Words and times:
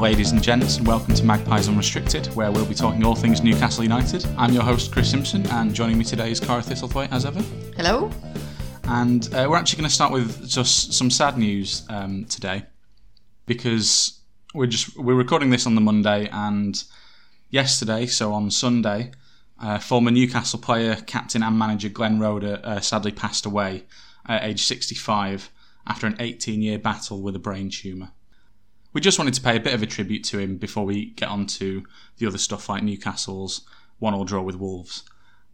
Ladies 0.00 0.32
and 0.32 0.42
gents, 0.42 0.78
and 0.78 0.86
welcome 0.86 1.14
to 1.14 1.22
Magpies 1.24 1.68
Unrestricted, 1.68 2.28
where 2.28 2.50
we'll 2.50 2.64
be 2.64 2.74
talking 2.74 3.04
all 3.04 3.14
things 3.14 3.42
Newcastle 3.42 3.82
United. 3.82 4.26
I'm 4.38 4.50
your 4.54 4.62
host, 4.62 4.90
Chris 4.92 5.10
Simpson, 5.10 5.46
and 5.48 5.74
joining 5.74 5.98
me 5.98 6.04
today 6.04 6.30
is 6.30 6.40
Cara 6.40 6.62
Thistlethwaite, 6.62 7.12
as 7.12 7.26
ever. 7.26 7.42
Hello. 7.76 8.10
And 8.84 9.28
uh, 9.34 9.46
we're 9.50 9.58
actually 9.58 9.76
going 9.76 9.90
to 9.90 9.94
start 9.94 10.10
with 10.10 10.48
just 10.48 10.94
some 10.94 11.10
sad 11.10 11.36
news 11.36 11.86
um, 11.90 12.24
today, 12.24 12.64
because 13.44 14.22
we're 14.54 14.68
just 14.68 14.96
we're 14.96 15.14
recording 15.14 15.50
this 15.50 15.66
on 15.66 15.74
the 15.74 15.82
Monday, 15.82 16.30
and 16.32 16.82
yesterday, 17.50 18.06
so 18.06 18.32
on 18.32 18.50
Sunday, 18.50 19.12
uh, 19.60 19.78
former 19.78 20.10
Newcastle 20.10 20.60
player, 20.60 20.96
captain, 20.96 21.42
and 21.42 21.58
manager 21.58 21.90
Glenn 21.90 22.18
Roeder 22.18 22.58
uh, 22.64 22.80
sadly 22.80 23.12
passed 23.12 23.44
away 23.44 23.84
at 24.26 24.44
age 24.44 24.62
65 24.62 25.50
after 25.86 26.06
an 26.06 26.14
18-year 26.14 26.78
battle 26.78 27.20
with 27.20 27.36
a 27.36 27.38
brain 27.38 27.68
tumour. 27.68 28.12
We 28.92 29.00
just 29.00 29.18
wanted 29.18 29.34
to 29.34 29.40
pay 29.40 29.56
a 29.56 29.60
bit 29.60 29.74
of 29.74 29.82
a 29.82 29.86
tribute 29.86 30.24
to 30.24 30.38
him 30.38 30.56
before 30.56 30.84
we 30.84 31.10
get 31.10 31.28
on 31.28 31.46
to 31.46 31.84
the 32.18 32.26
other 32.26 32.38
stuff 32.38 32.68
like 32.68 32.82
Newcastle's 32.82 33.62
one-all 33.98 34.24
draw 34.24 34.42
with 34.42 34.56
Wolves. 34.56 35.04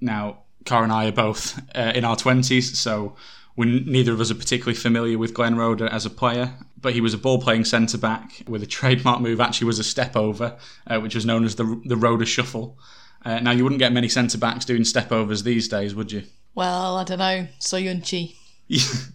Now, 0.00 0.38
Cara 0.64 0.84
and 0.84 0.92
I 0.92 1.06
are 1.06 1.12
both 1.12 1.60
uh, 1.74 1.92
in 1.94 2.04
our 2.04 2.16
20s, 2.16 2.74
so 2.76 3.16
we 3.56 3.80
neither 3.80 4.12
of 4.12 4.20
us 4.20 4.30
are 4.30 4.36
particularly 4.36 4.74
familiar 4.74 5.18
with 5.18 5.34
Glenn 5.34 5.56
Roeder 5.56 5.86
as 5.86 6.06
a 6.06 6.10
player, 6.10 6.54
but 6.80 6.92
he 6.92 7.00
was 7.00 7.14
a 7.14 7.18
ball-playing 7.18 7.64
centre-back 7.64 8.42
with 8.46 8.62
a 8.62 8.66
trademark 8.66 9.20
move, 9.20 9.40
actually 9.40 9.66
was 9.66 9.78
a 9.78 9.84
step 9.84 10.16
over, 10.16 10.56
uh, 10.86 10.98
which 11.00 11.14
was 11.14 11.26
known 11.26 11.44
as 11.44 11.56
the, 11.56 11.80
the 11.84 11.96
Roeder 11.96 12.26
Shuffle. 12.26 12.78
Uh, 13.24 13.40
now, 13.40 13.50
you 13.50 13.64
wouldn't 13.64 13.80
get 13.80 13.92
many 13.92 14.08
centre-backs 14.08 14.64
doing 14.64 14.84
step-overs 14.84 15.42
these 15.42 15.68
days, 15.68 15.94
would 15.94 16.12
you? 16.12 16.22
Well, 16.54 16.96
I 16.96 17.04
don't 17.04 17.18
know. 17.18 17.48
so 17.58 17.76
Söyüncü. 17.78 18.34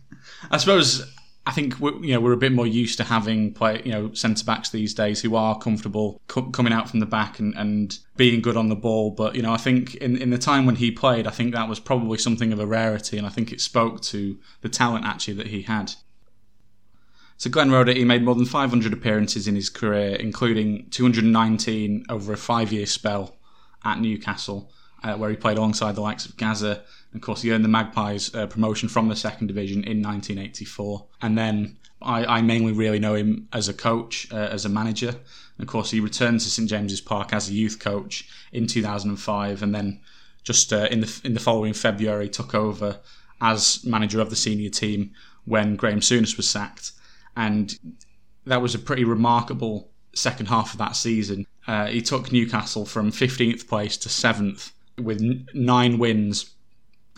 I 0.52 0.58
suppose 0.58 1.06
I 1.46 1.52
think 1.52 1.80
we're, 1.80 1.96
you 2.04 2.14
know 2.14 2.22
we're 2.22 2.34
a 2.34 2.38
bit 2.38 2.52
more 2.52 2.68
used 2.68 2.98
to 2.98 3.04
having 3.04 3.54
play 3.54 3.82
you 3.84 3.92
know 3.92 4.14
centre 4.14 4.46
backs 4.46 4.70
these 4.70 4.94
days 4.94 5.22
who 5.22 5.36
are 5.36 5.58
comfortable 5.58 6.22
co- 6.28 6.52
coming 6.52 6.72
out 6.72 6.90
from 6.90 7.00
the 7.00 7.06
back 7.06 7.40
and, 7.40 7.56
and 7.56 7.98
being 8.16 8.42
good 8.42 8.56
on 8.56 8.70
the 8.70 8.76
ball. 8.76 9.12
But 9.12 9.36
you 9.36 9.42
know 9.42 9.52
I 9.52 9.58
think 9.58 9.96
in 9.96 10.18
in 10.18 10.30
the 10.30 10.38
time 10.38 10.66
when 10.66 10.76
he 10.76 10.92
played, 10.92 11.26
I 11.26 11.32
think 11.32 11.54
that 11.54 11.68
was 11.68 11.80
probably 11.80 12.18
something 12.20 12.54
of 12.54 12.60
a 12.60 12.68
rarity, 12.68 13.18
and 13.18 13.26
I 13.26 13.32
think 13.32 13.52
it 13.52 13.60
spoke 13.60 14.02
to 14.02 14.38
the 14.62 14.70
talent 14.70 15.06
actually 15.06 15.34
that 15.36 15.48
he 15.48 15.64
had. 15.64 15.94
So 17.38 17.50
Glenn 17.50 17.72
Roeder, 17.72 17.94
he 17.94 18.06
made 18.06 18.22
more 18.22 18.36
than 18.36 18.46
500 18.46 18.94
appearances 18.94 19.48
in 19.48 19.56
his 19.56 19.68
career, 19.68 20.16
including 20.16 20.88
219 20.92 22.06
over 22.08 22.34
a 22.34 22.38
five-year 22.38 22.86
spell 22.86 23.36
at 23.84 24.00
Newcastle, 24.00 24.72
uh, 25.04 25.16
where 25.16 25.32
he 25.32 25.36
played 25.36 25.58
alongside 25.58 25.96
the 25.96 26.02
likes 26.02 26.28
of 26.28 26.38
Gazza. 26.38 26.84
Of 27.14 27.22
course, 27.22 27.42
he 27.42 27.52
earned 27.52 27.66
the 27.66 27.70
Magpies 27.70 28.34
uh, 28.34 28.48
promotion 28.48 28.88
from 28.88 29.10
the 29.10 29.16
second 29.16 29.48
division 29.48 29.84
in 29.84 30.02
1984. 30.02 31.06
And 31.22 31.38
then 31.38 31.78
I, 32.02 32.26
I 32.38 32.42
mainly 32.42 32.72
really 32.72 33.00
know 33.00 33.16
him 33.16 33.48
as 33.52 33.68
a 33.68 33.74
coach, 33.74 34.28
uh, 34.32 34.36
as 34.36 34.66
a 34.66 34.70
manager. 34.70 35.10
And 35.10 35.60
of 35.60 35.68
course, 35.68 35.92
he 35.92 36.00
returned 36.00 36.40
to 36.42 36.50
St 36.50 36.70
James's 36.70 37.02
Park 37.02 37.34
as 37.34 37.50
a 37.50 37.54
youth 37.54 37.80
coach 37.80 38.30
in 38.52 38.66
2005, 38.66 39.62
and 39.62 39.76
then 39.76 40.00
just 40.44 40.72
uh, 40.72 40.88
in 40.90 41.02
the 41.02 41.22
in 41.24 41.34
the 41.34 41.40
following 41.40 41.74
February 41.74 42.30
took 42.30 42.56
over 42.56 43.00
as 43.42 43.84
manager 43.86 44.22
of 44.22 44.30
the 44.30 44.36
senior 44.36 44.70
team 44.70 45.12
when 45.46 45.76
Graham 45.76 46.00
Souness 46.00 46.38
was 46.38 46.50
sacked. 46.50 46.92
And 47.36 47.78
that 48.46 48.62
was 48.62 48.74
a 48.74 48.80
pretty 48.80 49.04
remarkable 49.04 49.90
second 50.14 50.48
half 50.48 50.74
of 50.74 50.80
that 50.80 50.96
season. 50.96 51.46
Uh, 51.68 51.88
he 51.88 52.02
took 52.02 52.32
Newcastle 52.32 52.86
from 52.86 53.12
15th 53.12 53.68
place 53.68 53.98
to 53.98 54.10
7th 54.10 54.72
with 54.98 55.22
n- 55.22 55.48
nine 55.54 55.98
wins 55.98 56.52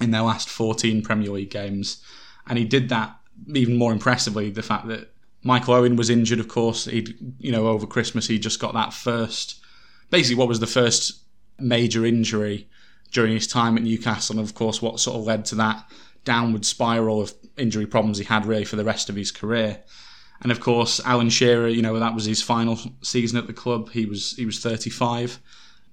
in 0.02 0.12
their 0.12 0.22
last 0.22 0.50
14 0.50 1.02
Premier 1.02 1.30
League 1.30 1.50
games. 1.50 2.04
And 2.48 2.58
he 2.58 2.66
did 2.66 2.90
that 2.90 3.16
even 3.54 3.78
more 3.78 3.92
impressively, 3.92 4.50
the 4.50 4.62
fact 4.62 4.88
that 4.88 5.14
Michael 5.44 5.74
Owen 5.74 5.96
was 5.96 6.10
injured, 6.10 6.40
of 6.40 6.48
course. 6.48 6.86
He'd, 6.86 7.16
you 7.40 7.52
know, 7.52 7.68
over 7.68 7.86
Christmas, 7.86 8.28
he 8.28 8.40
just 8.40 8.60
got 8.60 8.74
that 8.74 8.94
first, 8.94 9.62
basically 10.10 10.38
what 10.38 10.48
was 10.48 10.60
the 10.60 10.68
first 10.68 11.20
major 11.60 12.06
injury 12.06 12.68
during 13.12 13.34
his 13.34 13.48
time 13.48 13.78
at 13.78 13.84
Newcastle. 13.84 14.38
And 14.38 14.48
of 14.48 14.56
course, 14.56 14.82
what 14.82 15.00
sort 15.00 15.18
of 15.18 15.26
led 15.26 15.46
to 15.46 15.56
that 15.56 15.90
downward 16.26 16.66
spiral 16.66 17.22
of 17.22 17.34
injury 17.58 17.86
problems 17.86 18.18
he 18.18 18.24
had 18.24 18.46
really 18.46 18.66
for 18.66 18.76
the 18.76 18.86
rest 18.86 19.10
of 19.10 19.16
his 19.16 19.32
career. 19.32 19.80
And 20.42 20.52
of 20.52 20.60
course, 20.60 21.00
Alan 21.06 21.30
Shearer, 21.30 21.68
you 21.68 21.82
know, 21.82 21.98
that 22.00 22.16
was 22.16 22.26
his 22.26 22.42
final 22.42 22.78
season 23.02 23.38
at 23.38 23.48
the 23.48 23.54
club. 23.54 23.92
He 23.92 24.06
was 24.06 24.36
he 24.36 24.46
was 24.46 24.60
35. 24.60 25.40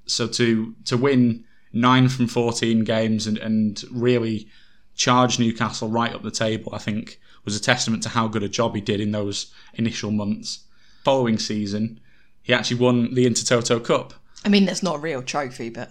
So 0.07 0.27
to 0.27 0.75
to 0.87 0.97
win 0.97 1.45
nine 1.73 2.09
from 2.09 2.27
14 2.27 2.85
games 2.85 3.27
and, 3.27 3.39
and 3.39 3.85
really 3.91 4.49
charge 4.95 5.39
Newcastle 5.39 5.89
right 5.89 6.13
up 6.13 6.23
the 6.23 6.31
table, 6.31 6.75
I 6.75 6.79
think 6.79 7.21
was 7.45 7.57
a 7.57 7.61
testament 7.61 8.03
to 8.03 8.09
how 8.11 8.29
good 8.29 8.43
a 8.43 8.49
job 8.49 8.75
he 8.75 8.81
did 8.81 9.01
in 9.01 9.13
those 9.13 9.53
initial 9.75 10.11
months. 10.11 10.65
Following 11.05 11.39
season, 11.39 12.01
he 12.43 12.53
actually 12.53 12.79
won 12.79 13.15
the 13.15 13.25
Intertoto 13.25 13.83
Cup. 13.83 14.13
I 14.45 14.49
mean, 14.49 14.67
that's 14.67 14.83
not 14.83 14.97
a 14.97 15.01
real 15.01 15.23
trophy, 15.23 15.71
but 15.71 15.91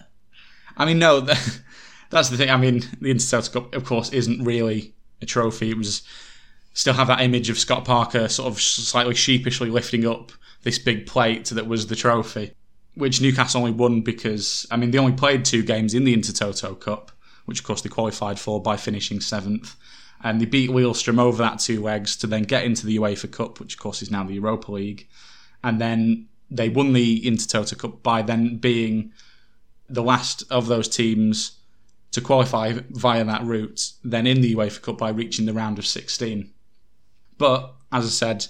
I 0.78 0.86
mean, 0.86 1.00
no, 1.00 1.22
that's 2.10 2.30
the 2.30 2.38
thing. 2.38 2.50
I 2.50 2.58
mean, 2.58 2.82
the 3.02 3.14
Intertoto 3.14 3.54
Cup, 3.54 3.76
of 3.76 3.86
course, 3.86 4.12
isn't 4.12 4.44
really 4.44 4.94
a 5.22 5.26
trophy. 5.26 5.72
It 5.72 5.78
was 5.78 6.04
still 6.74 6.94
have 6.94 7.08
that 7.08 7.22
image 7.22 7.50
of 7.50 7.58
Scott 7.58 7.86
Parker 7.86 8.28
sort 8.30 8.52
of 8.52 8.62
slightly 8.62 9.16
sheepishly 9.16 9.70
lifting 9.70 10.06
up 10.06 10.32
this 10.64 10.78
big 10.78 11.06
plate 11.06 11.46
that 11.46 11.68
was 11.68 11.88
the 11.88 11.96
trophy, 11.96 12.54
which 12.96 13.22
Newcastle 13.22 13.62
only 13.62 13.72
won 13.72 14.02
because, 14.02 14.66
I 14.72 14.78
mean, 14.78 14.92
they 14.92 14.98
only 14.98 15.14
played 15.14 15.46
two 15.46 15.64
games 15.64 15.94
in 15.94 16.04
the 16.04 16.16
Intertoto 16.16 16.80
Cup, 16.80 17.12
which 17.46 17.60
of 17.60 17.66
course 17.66 17.82
they 17.82 17.90
qualified 17.90 18.40
for 18.40 18.62
by 18.62 18.78
finishing 18.78 19.22
seventh. 19.22 19.76
And 20.22 20.42
they 20.42 20.46
beat 20.46 20.70
Lillestrøm 20.70 21.20
over 21.20 21.42
that 21.44 21.60
two 21.60 21.82
legs 21.82 22.18
to 22.18 22.28
then 22.28 22.44
get 22.44 22.66
into 22.66 22.86
the 22.86 22.98
UEFA 22.98 23.32
Cup, 23.32 23.60
which 23.60 23.76
of 23.76 23.80
course 23.80 24.02
is 24.02 24.12
now 24.12 24.24
the 24.24 24.34
Europa 24.34 24.72
League. 24.72 25.08
And 25.64 25.80
then 25.80 26.28
they 26.52 26.68
won 26.70 26.94
the 26.94 27.22
Intertoto 27.26 27.78
Cup 27.78 28.04
by 28.04 28.22
then 28.22 28.58
being 28.58 29.14
the 29.88 30.04
last 30.04 30.44
of 30.52 30.68
those 30.68 30.90
teams 30.90 31.60
to 32.12 32.22
qualify 32.22 32.74
via 32.90 33.24
that 33.24 33.44
route, 33.44 33.92
then 34.04 34.28
in 34.28 34.42
the 34.42 34.56
UEFA 34.56 34.82
Cup 34.82 34.98
by 34.98 35.10
reaching 35.10 35.46
the 35.46 35.54
round 35.54 35.80
of 35.80 35.86
16. 35.86 36.52
But 37.38 37.74
as 37.92 38.06
I 38.06 38.10
said, 38.10 38.48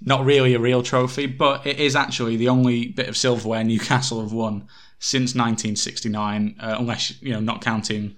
not 0.00 0.24
really 0.24 0.54
a 0.54 0.58
real 0.58 0.82
trophy, 0.82 1.26
but 1.26 1.66
it 1.66 1.78
is 1.78 1.96
actually 1.96 2.36
the 2.36 2.48
only 2.48 2.88
bit 2.88 3.08
of 3.08 3.16
silverware 3.16 3.64
Newcastle 3.64 4.20
have 4.20 4.32
won 4.32 4.68
since 4.98 5.34
1969, 5.34 6.56
uh, 6.60 6.76
unless 6.78 7.20
you 7.22 7.32
know 7.32 7.40
not 7.40 7.62
counting 7.62 8.16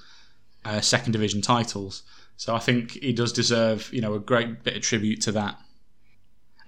uh, 0.65 0.81
second 0.81 1.13
division 1.13 1.41
titles. 1.41 2.03
So 2.37 2.55
I 2.55 2.59
think 2.59 2.93
he 2.93 3.13
does 3.13 3.33
deserve 3.33 3.91
you 3.93 4.01
know 4.01 4.15
a 4.15 4.21
great 4.21 4.63
bit 4.63 4.77
of 4.77 4.83
tribute 4.83 5.21
to 5.23 5.33
that. 5.33 5.59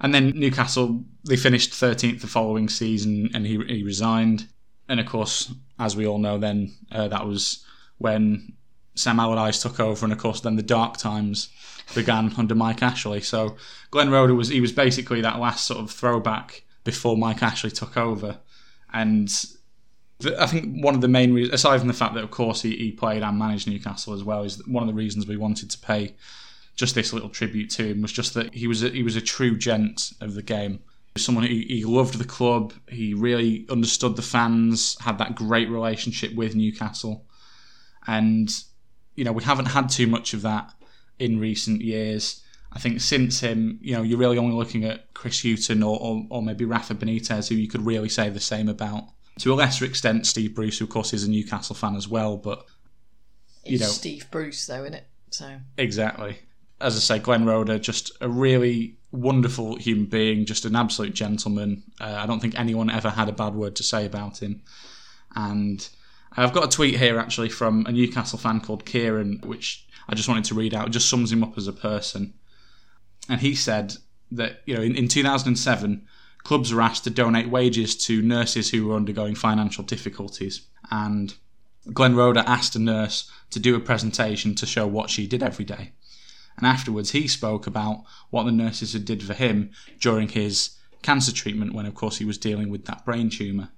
And 0.01 0.15
then 0.15 0.31
Newcastle 0.31 1.05
they 1.25 1.37
finished 1.37 1.73
13th 1.73 2.21
the 2.21 2.27
following 2.27 2.69
season, 2.69 3.31
and 3.35 3.47
he 3.47 3.59
he 3.67 3.83
resigned. 3.83 4.49
And 4.89 4.99
of 4.99 5.07
course, 5.07 5.53
as 5.79 5.95
we 5.97 6.07
all 6.07 6.19
know, 6.19 6.39
then 6.39 6.75
uh, 6.91 7.09
that 7.09 7.27
was 7.27 7.65
when 7.99 8.55
Sam 8.95 9.21
Allardyce 9.21 9.63
took 9.63 9.79
over, 9.79 10.05
and 10.05 10.13
of 10.13 10.19
course, 10.19 10.41
then 10.41 10.57
the 10.57 10.63
dark 10.63 10.97
times 10.97 11.49
began 11.95 12.33
under 12.37 12.55
Mike 12.55 12.83
Ashley. 12.83 13.21
So 13.21 13.57
Glenn 13.91 14.11
Roeder 14.11 14.35
was 14.35 14.49
he 14.49 14.61
was 14.61 14.73
basically 14.73 15.21
that 15.21 15.41
last 15.41 15.67
sort 15.67 15.81
of 15.81 15.91
throwback 15.91 16.65
before 16.85 17.17
Mike 17.17 17.43
Ashley 17.43 17.71
took 17.71 17.97
over, 17.97 18.39
and 18.93 19.29
the, 20.21 20.41
I 20.41 20.47
think 20.47 20.83
one 20.83 20.95
of 20.95 21.01
the 21.01 21.09
main 21.09 21.35
reasons, 21.35 21.55
aside 21.55 21.79
from 21.79 21.89
the 21.89 21.95
fact 21.95 22.15
that 22.15 22.25
of 22.25 22.31
course 22.31 22.63
he, 22.63 22.77
he 22.77 22.93
played 22.93 23.23
and 23.23 23.39
managed 23.39 23.69
Newcastle 23.69 24.15
as 24.15 24.25
well, 24.25 24.45
is 24.45 24.67
one 24.67 24.83
of 24.83 24.89
the 24.89 24.95
reasons 24.95 25.27
we 25.27 25.37
wanted 25.37 25.71
to 25.71 25.79
pay 25.79 26.15
just 26.77 26.95
this 26.95 27.13
little 27.13 27.29
tribute 27.29 27.69
to 27.71 27.89
him 27.89 28.03
was 28.03 28.13
just 28.13 28.35
that 28.35 28.55
he 28.55 28.67
was 28.67 28.83
a, 28.83 28.89
he 28.89 29.03
was 29.03 29.17
a 29.17 29.21
true 29.21 29.57
gent 29.57 30.13
of 30.21 30.35
the 30.35 30.43
game. 30.43 30.81
Someone 31.17 31.45
who 31.45 31.51
he 31.51 31.85
loved 31.85 32.19
the 32.19 32.25
club, 32.25 32.73
he 32.89 33.15
really 33.15 33.67
understood 33.69 34.17
the 34.17 34.23
fans, 34.23 34.97
had 35.01 35.19
that 35.19 35.35
great 35.35 35.69
relationship 35.69 36.35
with 36.35 36.55
Newcastle, 36.55 37.27
and 38.07 38.49
you 39.17 39.25
know 39.25 39.33
we 39.33 39.43
haven't 39.43 39.67
had 39.67 39.89
too 39.89 40.07
much 40.07 40.33
of 40.35 40.43
that 40.43 40.73
in 41.21 41.39
recent 41.39 41.83
years. 41.83 42.43
I 42.73 42.79
think 42.79 43.01
since 43.01 43.41
him, 43.41 43.79
you 43.83 43.95
know, 43.95 44.03
you're 44.03 44.19
really 44.19 44.39
only 44.39 44.57
looking 44.57 44.85
at 44.85 45.13
Chris 45.15 45.43
Hughton 45.43 45.83
or, 45.83 45.99
or, 46.01 46.27
or, 46.31 46.43
maybe 46.43 46.65
Rafa 46.65 46.95
Benitez, 46.95 47.49
who 47.49 47.57
you 47.57 47.69
could 47.69 47.85
really 47.85 48.09
say 48.09 48.31
the 48.31 48.41
same 48.41 48.69
about. 48.69 49.05
To 49.41 49.53
a 49.53 49.55
lesser 49.55 49.85
extent, 49.85 50.27
Steve 50.27 50.55
Bruce, 50.55 50.79
who 50.79 50.85
of 50.85 50.91
course 50.91 51.13
is 51.13 51.25
a 51.25 51.31
Newcastle 51.31 51.75
fan 51.75 51.97
as 51.97 52.09
well, 52.09 52.37
but 52.37 52.65
you 53.65 53.75
it's 53.75 53.83
know, 53.83 53.89
Steve 53.89 54.27
Bruce, 54.31 54.67
though, 54.67 54.83
isn't 54.83 54.95
it? 54.95 55.07
So 55.31 55.57
exactly. 55.77 56.39
As 56.81 56.97
I 56.97 57.01
say, 57.01 57.19
Glenn 57.19 57.45
Roeder, 57.45 57.79
just 57.79 58.13
a 58.21 58.29
really 58.29 58.97
wonderful 59.13 59.77
human 59.77 60.07
being, 60.07 60.47
just 60.47 60.65
an 60.65 60.77
absolute 60.77 61.15
gentleman. 61.15 61.83
Uh, 62.01 62.17
I 62.19 62.27
don't 62.27 62.41
think 62.41 62.59
anyone 62.59 62.91
ever 62.91 63.11
had 63.11 63.29
a 63.29 63.33
bad 63.33 63.55
word 63.55 63.77
to 63.77 63.83
say 63.83 64.07
about 64.07 64.43
him. 64.43 64.63
And 65.35 65.87
I've 66.37 66.53
got 66.53 66.65
a 66.65 66.69
tweet 66.69 66.99
here 66.99 67.19
actually 67.19 67.49
from 67.49 67.85
a 67.87 67.93
Newcastle 67.93 68.39
fan 68.39 68.61
called 68.61 68.85
Kieran, 68.85 69.41
which 69.45 69.87
I 70.11 70.15
just 70.15 70.29
wanted 70.29 70.45
to 70.45 70.55
read 70.55 70.75
out. 70.75 70.89
It 70.89 70.91
just 70.91 71.09
sums 71.09 71.31
him 71.31 71.45
up 71.45 71.57
as 71.57 71.69
a 71.69 71.73
person. 71.73 72.35
And 73.29 73.41
he 73.41 73.55
said 73.55 73.95
that, 74.33 74.61
you 74.67 74.75
know, 74.75 74.83
in, 74.83 74.97
in 74.97 75.07
2007, 75.07 76.05
clubs 76.43 76.75
were 76.75 76.83
asked 76.83 77.05
to 77.05 77.11
donate 77.11 77.49
wages 77.49 77.97
to 78.07 78.21
nurses 78.21 78.71
who 78.71 78.89
were 78.89 78.97
undergoing 78.97 79.37
financial 79.37 79.85
difficulties. 79.85 80.67
And 80.91 81.35
Glenn 81.93 82.17
Roeder 82.17 82.43
asked 82.45 82.75
a 82.75 82.81
nurse 82.81 83.31
to 83.51 83.61
do 83.61 83.77
a 83.77 83.81
presentation 83.81 84.57
to 84.57 84.67
show 84.67 84.85
what 84.85 85.11
she 85.11 85.29
did 85.29 85.45
every 85.45 85.65
day. 85.65 85.93
And 86.57 86.67
afterwards, 86.67 87.13
he 87.13 87.29
spoke 87.29 87.69
about 87.69 88.03
what 88.31 88.43
the 88.45 88.53
nurses 88.53 88.93
had 88.93 89.05
did 89.05 89.23
for 89.23 89.35
him 89.35 89.71
during 90.01 90.29
his 90.29 90.77
cancer 91.03 91.33
treatment, 91.33 91.73
when 91.73 91.87
of 91.87 91.95
course 91.95 92.19
he 92.19 92.25
was 92.25 92.37
dealing 92.37 92.69
with 92.69 92.85
that 92.87 93.05
brain 93.05 93.31
tumour. 93.31 93.69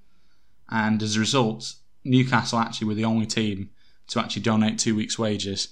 And 0.71 1.03
as 1.03 1.15
a 1.15 1.21
result, 1.21 1.75
Newcastle 2.05 2.59
actually 2.59 2.89
were 2.89 2.95
the 2.95 3.05
only 3.05 3.27
team 3.27 3.69
to 4.09 4.19
actually 4.19 4.43
donate 4.43 4.79
two 4.79 4.97
weeks' 4.97 5.19
wages, 5.19 5.69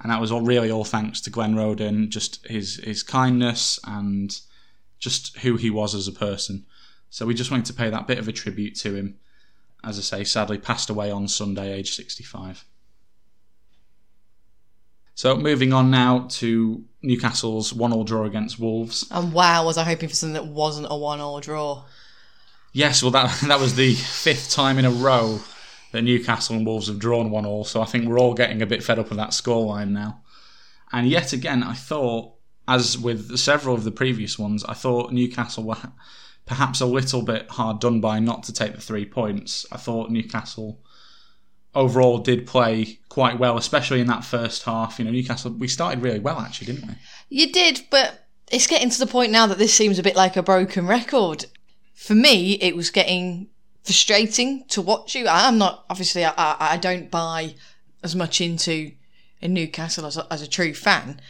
and 0.00 0.10
that 0.10 0.20
was 0.20 0.32
all 0.32 0.40
really 0.40 0.70
all 0.70 0.84
thanks 0.84 1.20
to 1.22 1.30
Glenn 1.30 1.56
Roeder, 1.56 2.06
just 2.06 2.46
his 2.46 2.76
his 2.76 3.02
kindness 3.02 3.78
and 3.84 4.38
just 4.98 5.36
who 5.38 5.56
he 5.56 5.70
was 5.70 5.94
as 5.94 6.08
a 6.08 6.12
person. 6.12 6.66
So 7.10 7.26
we 7.26 7.34
just 7.34 7.50
wanted 7.50 7.66
to 7.66 7.74
pay 7.74 7.90
that 7.90 8.06
bit 8.06 8.18
of 8.18 8.26
a 8.26 8.32
tribute 8.32 8.74
to 8.76 8.94
him. 8.94 9.18
As 9.84 9.98
I 9.98 10.02
say, 10.02 10.24
sadly 10.24 10.58
passed 10.58 10.90
away 10.90 11.10
on 11.10 11.28
Sunday, 11.28 11.72
age 11.72 11.94
65. 11.94 12.64
So 15.14 15.36
moving 15.36 15.72
on 15.72 15.90
now 15.90 16.26
to 16.28 16.84
Newcastle's 17.02 17.72
one-all 17.72 18.02
draw 18.02 18.24
against 18.24 18.58
Wolves. 18.58 19.06
And 19.10 19.32
wow, 19.32 19.64
was 19.64 19.78
I 19.78 19.84
hoping 19.84 20.08
for 20.08 20.14
something 20.14 20.34
that 20.34 20.46
wasn't 20.46 20.88
a 20.90 20.96
one-all 20.96 21.40
draw? 21.40 21.84
Yes, 22.72 23.02
well 23.02 23.12
that 23.12 23.30
that 23.46 23.60
was 23.60 23.76
the 23.76 23.94
fifth 23.94 24.50
time 24.50 24.78
in 24.78 24.84
a 24.84 24.90
row 24.90 25.40
that 25.94 26.02
Newcastle 26.02 26.56
and 26.56 26.66
Wolves 26.66 26.88
have 26.88 26.98
drawn 26.98 27.30
one 27.30 27.46
all. 27.46 27.64
So 27.64 27.80
I 27.80 27.84
think 27.84 28.06
we're 28.06 28.18
all 28.18 28.34
getting 28.34 28.60
a 28.60 28.66
bit 28.66 28.82
fed 28.82 28.98
up 28.98 29.10
with 29.10 29.18
that 29.18 29.30
scoreline 29.30 29.90
now. 29.90 30.22
And 30.92 31.08
yet 31.08 31.32
again, 31.32 31.62
I 31.62 31.74
thought, 31.74 32.34
as 32.66 32.98
with 32.98 33.38
several 33.38 33.76
of 33.76 33.84
the 33.84 33.92
previous 33.92 34.36
ones, 34.36 34.64
I 34.64 34.74
thought 34.74 35.12
Newcastle 35.12 35.62
were 35.62 35.76
perhaps 36.46 36.80
a 36.80 36.86
little 36.86 37.22
bit 37.22 37.48
hard 37.48 37.78
done 37.78 38.00
by 38.00 38.18
not 38.18 38.42
to 38.44 38.52
take 38.52 38.74
the 38.74 38.80
three 38.80 39.06
points. 39.06 39.66
I 39.70 39.76
thought 39.76 40.10
Newcastle 40.10 40.80
overall 41.76 42.18
did 42.18 42.44
play 42.44 42.98
quite 43.08 43.38
well, 43.38 43.56
especially 43.56 44.00
in 44.00 44.08
that 44.08 44.24
first 44.24 44.64
half. 44.64 44.98
You 44.98 45.04
know, 45.04 45.12
Newcastle 45.12 45.52
we 45.52 45.68
started 45.68 46.02
really 46.02 46.18
well 46.18 46.40
actually, 46.40 46.72
didn't 46.72 46.88
we? 46.88 46.94
You 47.28 47.52
did, 47.52 47.82
but 47.88 48.26
it's 48.50 48.66
getting 48.66 48.90
to 48.90 48.98
the 48.98 49.06
point 49.06 49.30
now 49.30 49.46
that 49.46 49.58
this 49.58 49.72
seems 49.72 50.00
a 50.00 50.02
bit 50.02 50.16
like 50.16 50.36
a 50.36 50.42
broken 50.42 50.88
record. 50.88 51.46
For 51.94 52.16
me, 52.16 52.54
it 52.54 52.74
was 52.74 52.90
getting 52.90 53.48
frustrating 53.84 54.64
to 54.68 54.80
watch 54.82 55.14
you. 55.14 55.26
I'm 55.28 55.58
not 55.58 55.84
obviously 55.90 56.24
I, 56.24 56.32
I, 56.36 56.76
don't 56.76 57.10
buy 57.10 57.54
as 58.02 58.16
much 58.16 58.40
into 58.40 58.92
in 59.40 59.52
Newcastle 59.52 60.06
as 60.06 60.16
a, 60.16 60.26
as 60.32 60.40
a 60.40 60.48
true 60.48 60.72
fan, 60.72 61.20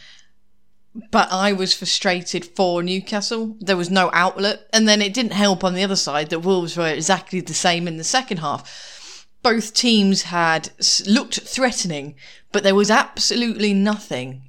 but 1.11 1.31
I 1.31 1.51
was 1.51 1.73
frustrated 1.73 2.45
for 2.45 2.81
Newcastle. 2.81 3.57
There 3.59 3.77
was 3.77 3.89
no 3.89 4.09
outlet, 4.13 4.67
and 4.71 4.87
then 4.87 5.01
it 5.01 5.13
didn't 5.13 5.33
help 5.33 5.63
on 5.63 5.73
the 5.73 5.83
other 5.83 5.97
side 5.97 6.29
that 6.29 6.39
Wolves 6.39 6.77
were 6.77 6.87
exactly 6.87 7.41
the 7.41 7.53
same 7.53 7.87
in 7.87 7.97
the 7.97 8.03
second 8.03 8.37
half. 8.37 9.27
Both 9.43 9.73
teams 9.73 10.23
had 10.23 10.69
looked 11.05 11.41
threatening, 11.41 12.15
but 12.51 12.63
there 12.63 12.73
was 12.73 12.89
absolutely 12.89 13.73
nothing. 13.73 14.43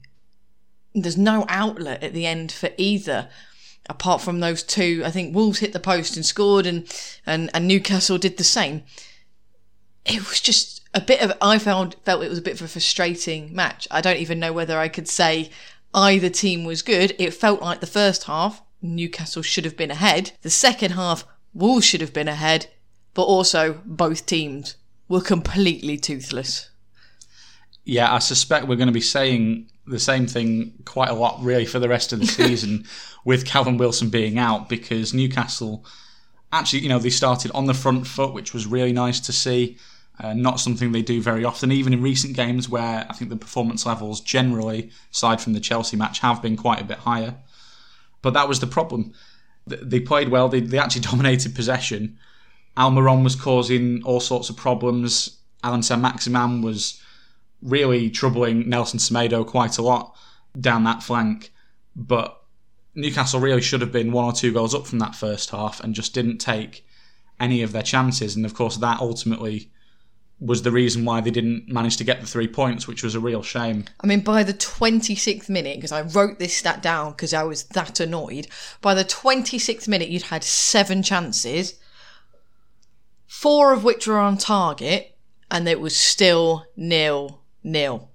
There's 0.94 1.18
no 1.18 1.44
outlet 1.48 2.02
at 2.02 2.14
the 2.14 2.24
end 2.24 2.52
for 2.52 2.70
either 2.78 3.28
apart 3.88 4.20
from 4.20 4.40
those 4.40 4.62
two, 4.62 5.02
I 5.04 5.10
think 5.10 5.34
Wolves 5.34 5.58
hit 5.58 5.72
the 5.72 5.80
post 5.80 6.16
and 6.16 6.24
scored, 6.24 6.66
and 6.66 6.86
and 7.24 7.50
and 7.54 7.66
Newcastle 7.66 8.18
did 8.18 8.36
the 8.36 8.44
same. 8.44 8.82
It 10.04 10.28
was 10.28 10.40
just 10.40 10.82
a 10.94 11.00
bit 11.00 11.20
of 11.20 11.32
I 11.40 11.58
found 11.58 11.96
felt 12.04 12.22
it 12.22 12.28
was 12.28 12.38
a 12.38 12.42
bit 12.42 12.54
of 12.54 12.62
a 12.62 12.68
frustrating 12.68 13.54
match. 13.54 13.88
I 13.90 14.00
don't 14.00 14.18
even 14.18 14.40
know 14.40 14.52
whether 14.52 14.78
I 14.78 14.88
could 14.88 15.08
say 15.08 15.50
either 15.94 16.28
team 16.28 16.64
was 16.64 16.82
good. 16.82 17.14
It 17.18 17.34
felt 17.34 17.62
like 17.62 17.80
the 17.80 17.86
first 17.86 18.24
half 18.24 18.62
Newcastle 18.82 19.42
should 19.42 19.64
have 19.64 19.76
been 19.76 19.90
ahead. 19.90 20.32
The 20.42 20.50
second 20.50 20.92
half 20.92 21.24
Wolves 21.54 21.86
should 21.86 22.00
have 22.00 22.12
been 22.12 22.28
ahead, 22.28 22.66
but 23.14 23.22
also 23.22 23.80
both 23.84 24.26
teams 24.26 24.76
were 25.08 25.20
completely 25.20 25.96
toothless. 25.96 26.70
Yeah, 27.84 28.12
I 28.12 28.18
suspect 28.18 28.66
we're 28.66 28.76
going 28.76 28.88
to 28.88 28.92
be 28.92 29.00
saying 29.00 29.70
the 29.86 29.98
same 29.98 30.26
thing 30.26 30.72
quite 30.84 31.08
a 31.08 31.14
lot, 31.14 31.42
really, 31.42 31.66
for 31.66 31.78
the 31.78 31.88
rest 31.88 32.12
of 32.12 32.20
the 32.20 32.26
season, 32.40 32.84
with 33.24 33.44
Callum 33.44 33.78
Wilson 33.78 34.08
being 34.08 34.38
out, 34.38 34.68
because 34.68 35.14
Newcastle 35.14 35.84
actually, 36.52 36.80
you 36.80 36.88
know, 36.88 36.98
they 36.98 37.10
started 37.10 37.50
on 37.52 37.66
the 37.66 37.74
front 37.74 38.06
foot, 38.06 38.32
which 38.32 38.52
was 38.52 38.66
really 38.66 38.92
nice 38.92 39.20
to 39.20 39.32
see. 39.32 39.76
Uh, 40.18 40.32
not 40.32 40.58
something 40.58 40.92
they 40.92 41.02
do 41.02 41.20
very 41.20 41.44
often, 41.44 41.70
even 41.70 41.92
in 41.92 42.00
recent 42.00 42.34
games 42.34 42.70
where 42.70 43.06
I 43.08 43.12
think 43.12 43.28
the 43.28 43.36
performance 43.36 43.84
levels 43.84 44.22
generally, 44.22 44.90
aside 45.12 45.42
from 45.42 45.52
the 45.52 45.60
Chelsea 45.60 45.96
match, 45.96 46.20
have 46.20 46.40
been 46.40 46.56
quite 46.56 46.80
a 46.80 46.84
bit 46.84 46.98
higher. 46.98 47.34
But 48.22 48.32
that 48.32 48.48
was 48.48 48.60
the 48.60 48.66
problem. 48.66 49.12
They 49.66 50.00
played 50.00 50.30
well, 50.30 50.48
they, 50.48 50.60
they 50.60 50.78
actually 50.78 51.02
dominated 51.10 51.54
possession. 51.54 52.18
Almiron 52.78 53.24
was 53.24 53.36
causing 53.36 54.02
all 54.04 54.20
sorts 54.20 54.48
of 54.48 54.56
problems. 54.56 55.38
Allan 55.62 55.82
Saint-Maximin 55.82 56.62
was 56.62 57.00
really 57.62 58.10
troubling 58.10 58.68
Nelson 58.68 58.98
Semedo 58.98 59.46
quite 59.46 59.78
a 59.78 59.82
lot 59.82 60.16
down 60.58 60.84
that 60.84 61.02
flank. 61.02 61.52
But 61.94 62.40
Newcastle 62.94 63.40
really 63.40 63.62
should 63.62 63.80
have 63.80 63.92
been 63.92 64.12
one 64.12 64.24
or 64.24 64.32
two 64.32 64.52
goals 64.52 64.74
up 64.74 64.86
from 64.86 64.98
that 65.00 65.14
first 65.14 65.50
half 65.50 65.80
and 65.80 65.94
just 65.94 66.14
didn't 66.14 66.38
take 66.38 66.86
any 67.38 67.62
of 67.62 67.72
their 67.72 67.82
chances. 67.82 68.36
And 68.36 68.44
of 68.46 68.54
course, 68.54 68.76
that 68.78 69.00
ultimately 69.00 69.70
was 70.38 70.62
the 70.62 70.70
reason 70.70 71.04
why 71.04 71.20
they 71.20 71.30
didn't 71.30 71.68
manage 71.68 71.96
to 71.96 72.04
get 72.04 72.20
the 72.20 72.26
three 72.26 72.48
points, 72.48 72.86
which 72.86 73.02
was 73.02 73.14
a 73.14 73.20
real 73.20 73.42
shame. 73.42 73.84
I 74.00 74.06
mean, 74.06 74.20
by 74.20 74.42
the 74.42 74.52
26th 74.52 75.48
minute, 75.48 75.76
because 75.76 75.92
I 75.92 76.02
wrote 76.02 76.38
this 76.38 76.56
stat 76.56 76.82
down 76.82 77.12
because 77.12 77.32
I 77.32 77.42
was 77.42 77.64
that 77.64 78.00
annoyed, 78.00 78.48
by 78.82 78.94
the 78.94 79.04
26th 79.04 79.88
minute, 79.88 80.08
you'd 80.08 80.24
had 80.24 80.44
seven 80.44 81.02
chances, 81.02 81.78
four 83.26 83.72
of 83.72 83.82
which 83.82 84.06
were 84.06 84.18
on 84.18 84.36
target, 84.36 85.16
and 85.50 85.66
it 85.68 85.80
was 85.80 85.96
still 85.96 86.66
nil 86.76 87.42
nil. 87.66 88.10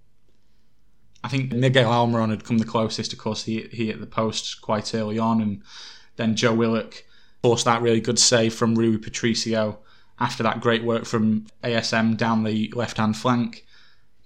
I 1.23 1.27
think 1.27 1.51
Miguel 1.51 1.91
Almiron 1.91 2.31
had 2.31 2.43
come 2.43 2.57
the 2.57 2.65
closest. 2.65 3.13
Of 3.13 3.19
course, 3.19 3.43
he 3.43 3.67
he 3.71 3.87
hit 3.87 3.99
the 3.99 4.07
post 4.07 4.61
quite 4.61 4.95
early 4.95 5.19
on, 5.19 5.41
and 5.41 5.61
then 6.15 6.35
Joe 6.35 6.55
Willock 6.55 7.03
forced 7.43 7.65
that 7.65 7.81
really 7.81 8.01
good 8.01 8.17
save 8.17 8.53
from 8.53 8.75
Rui 8.75 8.97
Patricio 8.97 9.79
after 10.19 10.43
that 10.43 10.61
great 10.61 10.83
work 10.83 11.05
from 11.05 11.47
ASM 11.63 12.15
down 12.17 12.43
the 12.43 12.71
left 12.75 12.97
hand 12.97 13.17
flank. 13.17 13.65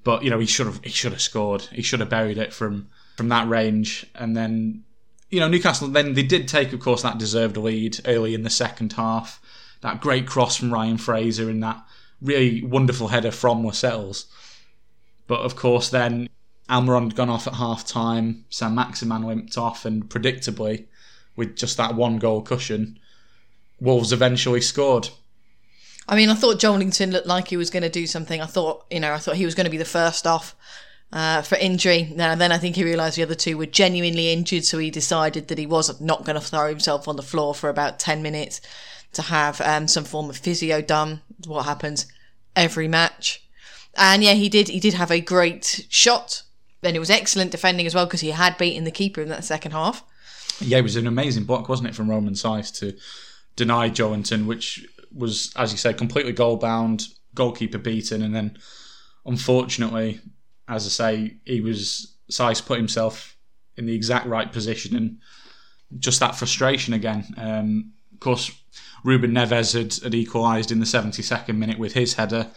But 0.03 0.23
you 0.23 0.29
know 0.29 0.39
he 0.39 0.45
should 0.45 0.67
have 0.67 0.81
he 0.83 0.91
should 0.91 1.11
have 1.11 1.21
scored. 1.21 1.63
He 1.63 1.81
should 1.81 1.99
have 1.99 2.09
buried 2.09 2.37
it 2.37 2.53
from 2.53 2.89
from 3.17 3.29
that 3.29 3.49
range, 3.49 4.05
and 4.15 4.37
then 4.37 4.83
you 5.29 5.39
know 5.39 5.47
Newcastle. 5.47 5.87
Then 5.89 6.13
they 6.13 6.23
did 6.23 6.47
take, 6.47 6.71
of 6.71 6.79
course, 6.79 7.01
that 7.01 7.17
deserved 7.17 7.57
lead 7.57 7.99
early 8.05 8.33
in 8.33 8.43
the 8.43 8.49
second 8.49 8.93
half. 8.93 9.41
That 9.81 10.01
great 10.01 10.27
cross 10.27 10.55
from 10.55 10.73
Ryan 10.73 10.97
Fraser 10.97 11.49
and 11.49 11.61
that 11.63 11.83
really 12.21 12.63
wonderful 12.63 13.09
header 13.09 13.31
from 13.31 13.65
Lascelles. 13.65 14.27
But 15.27 15.41
of 15.41 15.55
course, 15.55 15.89
then 15.89 16.29
Almiron 16.69 17.05
had 17.05 17.15
gone 17.15 17.29
off 17.29 17.47
at 17.47 17.55
half 17.55 17.85
time. 17.85 18.45
Saint-Maximin 18.49 19.23
limped 19.23 19.57
off, 19.57 19.85
and 19.85 20.07
predictably, 20.09 20.85
with 21.35 21.55
just 21.55 21.77
that 21.77 21.95
one 21.95 22.17
goal 22.17 22.41
cushion, 22.41 22.99
Wolves 23.79 24.13
eventually 24.13 24.61
scored. 24.61 25.09
I 26.07 26.15
mean, 26.15 26.29
I 26.29 26.35
thought 26.35 26.59
Joelinton 26.59 27.11
looked 27.11 27.27
like 27.27 27.47
he 27.47 27.57
was 27.57 27.69
going 27.69 27.83
to 27.83 27.89
do 27.89 28.05
something. 28.05 28.41
I 28.41 28.45
thought, 28.45 28.85
you 28.91 28.99
know, 28.99 29.13
I 29.13 29.17
thought 29.17 29.35
he 29.35 29.45
was 29.45 29.55
going 29.55 29.65
to 29.65 29.71
be 29.71 29.77
the 29.77 29.85
first 29.85 30.27
off 30.27 30.55
uh, 31.11 31.41
for 31.41 31.57
injury. 31.57 32.11
Now, 32.15 32.35
then 32.35 32.51
I 32.51 32.57
think 32.57 32.75
he 32.75 32.83
realised 32.83 33.17
the 33.17 33.23
other 33.23 33.35
two 33.35 33.57
were 33.57 33.65
genuinely 33.65 34.31
injured, 34.31 34.65
so 34.65 34.77
he 34.77 34.91
decided 34.91 35.47
that 35.47 35.57
he 35.57 35.65
was 35.65 35.99
not 35.99 36.23
going 36.23 36.35
to 36.35 36.45
throw 36.45 36.69
himself 36.69 37.07
on 37.07 37.15
the 37.15 37.23
floor 37.23 37.55
for 37.55 37.69
about 37.69 37.99
10 37.99 38.21
minutes 38.21 38.61
to 39.13 39.23
have 39.23 39.61
um, 39.61 39.87
some 39.87 40.03
form 40.03 40.29
of 40.29 40.37
physio 40.37 40.81
done. 40.81 41.21
What 41.45 41.63
happens 41.63 42.05
every 42.55 42.87
match. 42.87 43.44
And 43.95 44.23
yeah, 44.23 44.33
he 44.33 44.49
did. 44.49 44.67
He 44.67 44.79
did 44.79 44.93
have 44.93 45.11
a 45.11 45.21
great 45.21 45.85
shot. 45.89 46.43
Then 46.81 46.95
it 46.95 46.99
was 46.99 47.09
excellent 47.09 47.51
defending 47.51 47.85
as 47.85 47.95
well 47.95 48.05
because 48.05 48.21
he 48.21 48.31
had 48.31 48.57
beaten 48.57 48.83
the 48.83 48.91
keeper 48.91 49.21
in 49.21 49.29
that 49.29 49.43
second 49.43 49.71
half. 49.71 50.03
Yeah, 50.59 50.77
it 50.77 50.83
was 50.83 50.95
an 50.95 51.07
amazing 51.07 51.45
block, 51.45 51.67
wasn't 51.67 51.89
it, 51.89 51.95
from 51.95 52.09
Roman 52.09 52.33
Saïss 52.33 52.77
to 52.79 52.95
deny 53.55 53.89
Joelinton, 53.89 54.45
which 54.45 54.85
was, 55.13 55.51
as 55.55 55.71
you 55.71 55.77
said, 55.77 55.97
completely 55.97 56.31
goal 56.31 56.57
bound, 56.57 57.07
goalkeeper 57.33 57.77
beaten, 57.77 58.21
and 58.21 58.35
then 58.35 58.57
unfortunately, 59.25 60.19
as 60.67 60.85
I 60.85 60.89
say, 60.89 61.37
he 61.45 61.61
was 61.61 62.15
Saïss 62.31 62.65
put 62.65 62.77
himself 62.77 63.35
in 63.77 63.85
the 63.85 63.95
exact 63.95 64.27
right 64.27 64.51
position 64.51 64.95
and 64.95 65.17
just 65.99 66.19
that 66.19 66.35
frustration 66.35 66.93
again. 66.93 67.25
Um, 67.37 67.93
of 68.13 68.19
course, 68.19 68.51
Ruben 69.03 69.31
Neves 69.31 69.73
had, 69.73 69.93
had 70.03 70.15
equalised 70.15 70.71
in 70.71 70.79
the 70.79 70.85
72nd 70.85 71.55
minute 71.55 71.77
with 71.77 71.93
his 71.93 72.13
header 72.13 72.47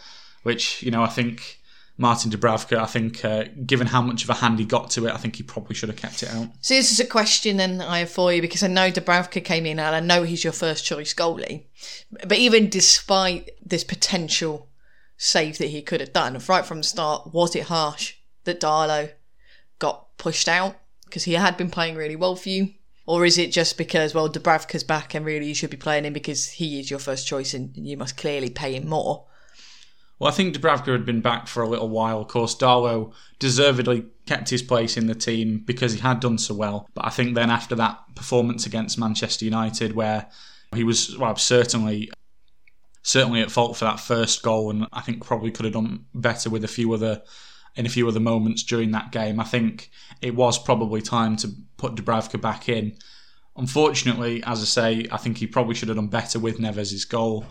which 0.43 0.81
you 0.83 0.91
know 0.91 1.03
I 1.03 1.07
think 1.07 1.59
Martin 1.99 2.31
Dubravka, 2.31 2.77
I 2.77 2.85
think, 2.85 3.25
uh, 3.25 3.43
given 3.65 3.85
how 3.85 4.01
much 4.01 4.23
of 4.23 4.29
a 4.29 4.35
hand 4.35 4.57
he 4.57 4.63
got 4.63 4.89
to 4.91 5.05
it, 5.05 5.13
I 5.13 5.17
think 5.17 5.35
he 5.35 5.43
probably 5.43 5.75
should 5.75 5.89
have 5.89 5.97
kept 5.97 6.23
it 6.23 6.33
out. 6.33 6.47
So 6.61 6.73
this 6.73 6.93
is 6.93 6.99
a 7.01 7.05
question 7.05 7.57
then 7.57 7.81
I 7.81 7.99
have 7.99 8.09
for 8.09 8.31
you 8.31 8.41
because 8.41 8.63
I 8.63 8.67
know 8.67 8.89
Dubravka 8.89 9.43
came 9.43 9.65
in 9.65 9.79
and 9.79 9.93
I 9.93 9.99
know 9.99 10.23
he's 10.23 10.45
your 10.45 10.53
first 10.53 10.85
choice 10.85 11.13
goalie. 11.13 11.65
But 12.09 12.37
even 12.37 12.69
despite 12.69 13.51
this 13.63 13.83
potential 13.83 14.69
save 15.17 15.57
that 15.57 15.67
he 15.67 15.81
could 15.81 15.99
have 15.99 16.13
done, 16.13 16.41
right 16.47 16.65
from 16.65 16.77
the 16.77 16.83
start, 16.85 17.33
was 17.33 17.53
it 17.53 17.63
harsh 17.63 18.15
that 18.45 18.61
Darlow 18.61 19.11
got 19.77 20.17
pushed 20.17 20.47
out 20.47 20.77
because 21.03 21.25
he 21.25 21.33
had 21.33 21.57
been 21.57 21.69
playing 21.69 21.95
really 21.95 22.15
well 22.15 22.37
for 22.37 22.47
you? 22.47 22.75
Or 23.05 23.25
is 23.25 23.37
it 23.37 23.51
just 23.51 23.77
because, 23.77 24.13
well, 24.13 24.29
Dubravka's 24.29 24.85
back 24.85 25.15
and 25.15 25.25
really 25.25 25.47
you 25.47 25.55
should 25.55 25.71
be 25.71 25.75
playing 25.75 26.05
him 26.05 26.13
because 26.13 26.47
he 26.47 26.79
is 26.79 26.89
your 26.89 26.99
first 26.99 27.27
choice 27.27 27.53
and 27.53 27.75
you 27.75 27.97
must 27.97 28.15
clearly 28.15 28.49
pay 28.49 28.75
him 28.75 28.87
more? 28.87 29.25
Well, 30.19 30.29
I 30.29 30.35
think 30.35 30.53
Dubravka 30.55 30.91
had 30.91 31.05
been 31.05 31.21
back 31.21 31.47
for 31.47 31.63
a 31.63 31.69
little 31.69 31.89
while. 31.89 32.19
Of 32.19 32.27
course, 32.27 32.53
Darlow 32.55 33.13
deservedly 33.39 34.05
kept 34.25 34.49
his 34.49 34.61
place 34.61 34.97
in 34.97 35.07
the 35.07 35.15
team 35.15 35.63
because 35.65 35.93
he 35.93 35.99
had 35.99 36.19
done 36.19 36.37
so 36.37 36.53
well. 36.53 36.89
But 36.93 37.05
I 37.05 37.09
think 37.09 37.35
then 37.35 37.49
after 37.49 37.73
that 37.75 37.99
performance 38.15 38.65
against 38.65 38.99
Manchester 38.99 39.45
United, 39.45 39.95
where 39.95 40.27
he 40.75 40.83
was 40.83 41.17
well, 41.17 41.35
certainly 41.37 42.11
certainly 43.01 43.41
at 43.41 43.49
fault 43.49 43.77
for 43.77 43.85
that 43.85 43.99
first 43.99 44.43
goal, 44.43 44.69
and 44.69 44.87
I 44.91 45.01
think 45.01 45.25
probably 45.25 45.51
could 45.51 45.65
have 45.65 45.73
done 45.73 46.05
better 46.13 46.49
with 46.49 46.65
a 46.65 46.67
few 46.67 46.91
other 46.93 47.21
in 47.75 47.85
a 47.85 47.89
few 47.89 48.07
other 48.07 48.19
moments 48.19 48.63
during 48.63 48.91
that 48.91 49.11
game. 49.11 49.39
I 49.39 49.45
think 49.45 49.89
it 50.21 50.35
was 50.35 50.59
probably 50.59 51.01
time 51.01 51.37
to 51.37 51.49
put 51.77 51.95
Dubravka 51.95 52.41
back 52.41 52.67
in. 52.67 52.97
Unfortunately, 53.55 54.43
as 54.43 54.61
I 54.61 54.65
say, 54.65 55.07
I 55.11 55.17
think 55.17 55.37
he 55.37 55.47
probably 55.47 55.75
should 55.75 55.87
have 55.87 55.97
done 55.97 56.07
better 56.07 56.39
with 56.39 56.57
Neves' 56.59 57.07
goal. 57.07 57.45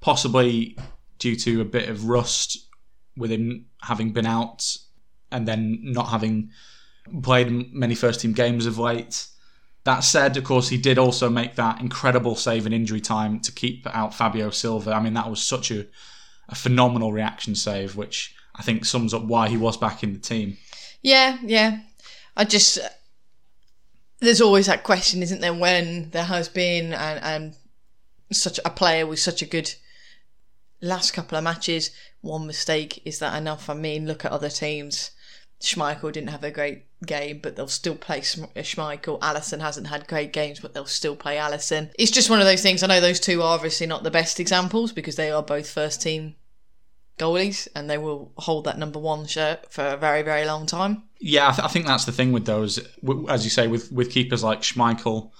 Possibly 0.00 0.76
due 1.22 1.36
to 1.36 1.60
a 1.60 1.64
bit 1.64 1.88
of 1.88 2.08
rust 2.08 2.68
with 3.16 3.30
him 3.30 3.66
having 3.80 4.12
been 4.12 4.26
out 4.26 4.76
and 5.30 5.46
then 5.46 5.78
not 5.82 6.08
having 6.08 6.50
played 7.22 7.72
many 7.72 7.94
first 7.94 8.20
team 8.20 8.32
games 8.32 8.66
of 8.66 8.78
late. 8.78 9.28
That 9.84 10.00
said, 10.00 10.36
of 10.36 10.44
course, 10.44 10.68
he 10.68 10.76
did 10.76 10.98
also 10.98 11.30
make 11.30 11.54
that 11.54 11.80
incredible 11.80 12.34
save 12.34 12.66
in 12.66 12.72
injury 12.72 13.00
time 13.00 13.38
to 13.40 13.52
keep 13.52 13.86
out 13.86 14.14
Fabio 14.14 14.50
Silva. 14.50 14.92
I 14.92 15.00
mean, 15.00 15.14
that 15.14 15.30
was 15.30 15.40
such 15.40 15.70
a, 15.70 15.86
a 16.48 16.54
phenomenal 16.56 17.12
reaction 17.12 17.54
save, 17.54 17.96
which 17.96 18.34
I 18.56 18.62
think 18.62 18.84
sums 18.84 19.14
up 19.14 19.22
why 19.22 19.48
he 19.48 19.56
was 19.56 19.76
back 19.76 20.02
in 20.02 20.12
the 20.12 20.18
team. 20.18 20.56
Yeah, 21.02 21.38
yeah. 21.42 21.80
I 22.36 22.44
just 22.44 22.78
there's 24.20 24.40
always 24.40 24.66
that 24.66 24.84
question, 24.84 25.22
isn't 25.22 25.40
there, 25.40 25.54
when 25.54 26.10
there 26.10 26.24
has 26.24 26.48
been 26.48 26.92
and 26.94 27.24
and 27.24 27.56
such 28.32 28.58
a 28.64 28.70
player 28.70 29.06
with 29.06 29.18
such 29.18 29.42
a 29.42 29.46
good 29.46 29.74
last 30.82 31.12
couple 31.12 31.38
of 31.38 31.44
matches, 31.44 31.90
one 32.20 32.46
mistake, 32.46 33.00
is 33.06 33.18
that 33.20 33.36
enough? 33.36 33.70
I 33.70 33.74
mean, 33.74 34.06
look 34.06 34.24
at 34.24 34.32
other 34.32 34.50
teams. 34.50 35.12
Schmeichel 35.60 36.12
didn't 36.12 36.30
have 36.30 36.44
a 36.44 36.50
great 36.50 36.84
game, 37.06 37.38
but 37.40 37.56
they'll 37.56 37.68
still 37.68 37.94
play 37.94 38.18
uh, 38.18 38.60
Schmeichel. 38.60 39.20
Alisson 39.20 39.60
hasn't 39.60 39.86
had 39.86 40.08
great 40.08 40.32
games, 40.32 40.58
but 40.60 40.74
they'll 40.74 40.84
still 40.86 41.16
play 41.16 41.36
Alisson. 41.36 41.90
It's 41.98 42.10
just 42.10 42.28
one 42.28 42.40
of 42.40 42.46
those 42.46 42.62
things. 42.62 42.82
I 42.82 42.88
know 42.88 43.00
those 43.00 43.20
two 43.20 43.42
are 43.42 43.54
obviously 43.54 43.86
not 43.86 44.02
the 44.02 44.10
best 44.10 44.40
examples 44.40 44.92
because 44.92 45.16
they 45.16 45.30
are 45.30 45.42
both 45.42 45.70
first 45.70 46.02
team 46.02 46.34
goalies 47.18 47.68
and 47.76 47.88
they 47.88 47.98
will 47.98 48.32
hold 48.38 48.64
that 48.64 48.78
number 48.78 48.98
one 48.98 49.26
shirt 49.26 49.72
for 49.72 49.84
a 49.84 49.96
very, 49.96 50.22
very 50.22 50.44
long 50.44 50.66
time. 50.66 51.04
Yeah, 51.20 51.48
I, 51.48 51.52
th- 51.52 51.64
I 51.64 51.68
think 51.68 51.86
that's 51.86 52.06
the 52.06 52.12
thing 52.12 52.32
with 52.32 52.46
those. 52.46 52.80
As 53.28 53.44
you 53.44 53.50
say, 53.50 53.68
with, 53.68 53.92
with 53.92 54.10
keepers 54.10 54.42
like 54.42 54.62
Schmeichel, 54.62 55.30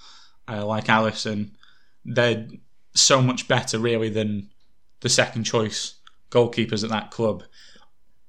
uh, 0.47 0.65
like 0.65 0.85
Alisson, 0.85 1.49
they're 2.05 2.47
so 2.93 3.21
much 3.21 3.49
better, 3.49 3.79
really, 3.79 4.09
than 4.09 4.49
the 5.03 5.09
second 5.09 5.43
choice 5.43 5.95
goalkeepers 6.31 6.83
at 6.83 6.89
that 6.89 7.11
club, 7.11 7.43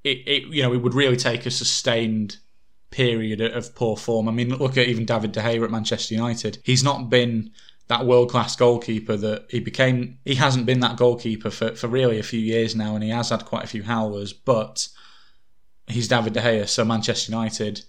it, 0.02 0.18
it 0.26 0.42
you 0.48 0.62
know 0.62 0.74
it 0.74 0.82
would 0.82 0.92
really 0.92 1.16
take 1.16 1.46
a 1.46 1.50
sustained 1.50 2.36
period 2.90 3.40
of 3.40 3.74
poor 3.74 3.96
form. 3.96 4.28
I 4.28 4.32
mean, 4.32 4.50
look 4.50 4.76
at 4.76 4.88
even 4.88 5.06
David 5.06 5.32
De 5.32 5.40
Gea 5.40 5.64
at 5.64 5.70
Manchester 5.70 6.14
United. 6.14 6.58
He's 6.62 6.84
not 6.84 7.08
been 7.08 7.52
that 7.88 8.06
world 8.06 8.30
class 8.30 8.56
goalkeeper 8.56 9.16
that 9.16 9.46
he 9.48 9.60
became. 9.60 10.18
He 10.24 10.34
hasn't 10.34 10.66
been 10.66 10.80
that 10.80 10.96
goalkeeper 10.96 11.50
for, 11.50 11.74
for 11.74 11.88
really 11.88 12.18
a 12.18 12.24
few 12.24 12.40
years 12.40 12.76
now, 12.76 12.94
and 12.94 13.02
he 13.02 13.10
has 13.10 13.30
had 13.30 13.44
quite 13.44 13.64
a 13.64 13.68
few 13.68 13.84
howlers. 13.84 14.32
But 14.32 14.88
he's 15.86 16.08
David 16.08 16.34
De 16.34 16.40
Gea, 16.40 16.68
so 16.68 16.84
Manchester 16.84 17.32
United 17.32 17.84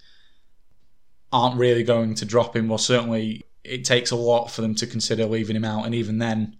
aren't 1.32 1.58
really 1.58 1.82
going 1.82 2.14
to 2.14 2.24
drop 2.24 2.54
him. 2.54 2.68
Well, 2.68 2.78
certainly 2.78 3.46
it 3.64 3.84
takes 3.84 4.12
a 4.12 4.16
lot 4.16 4.50
for 4.50 4.62
them 4.62 4.76
to 4.76 4.86
consider 4.86 5.26
leaving 5.26 5.56
him 5.56 5.64
out, 5.64 5.86
and 5.86 5.94
even 5.94 6.18
then, 6.18 6.56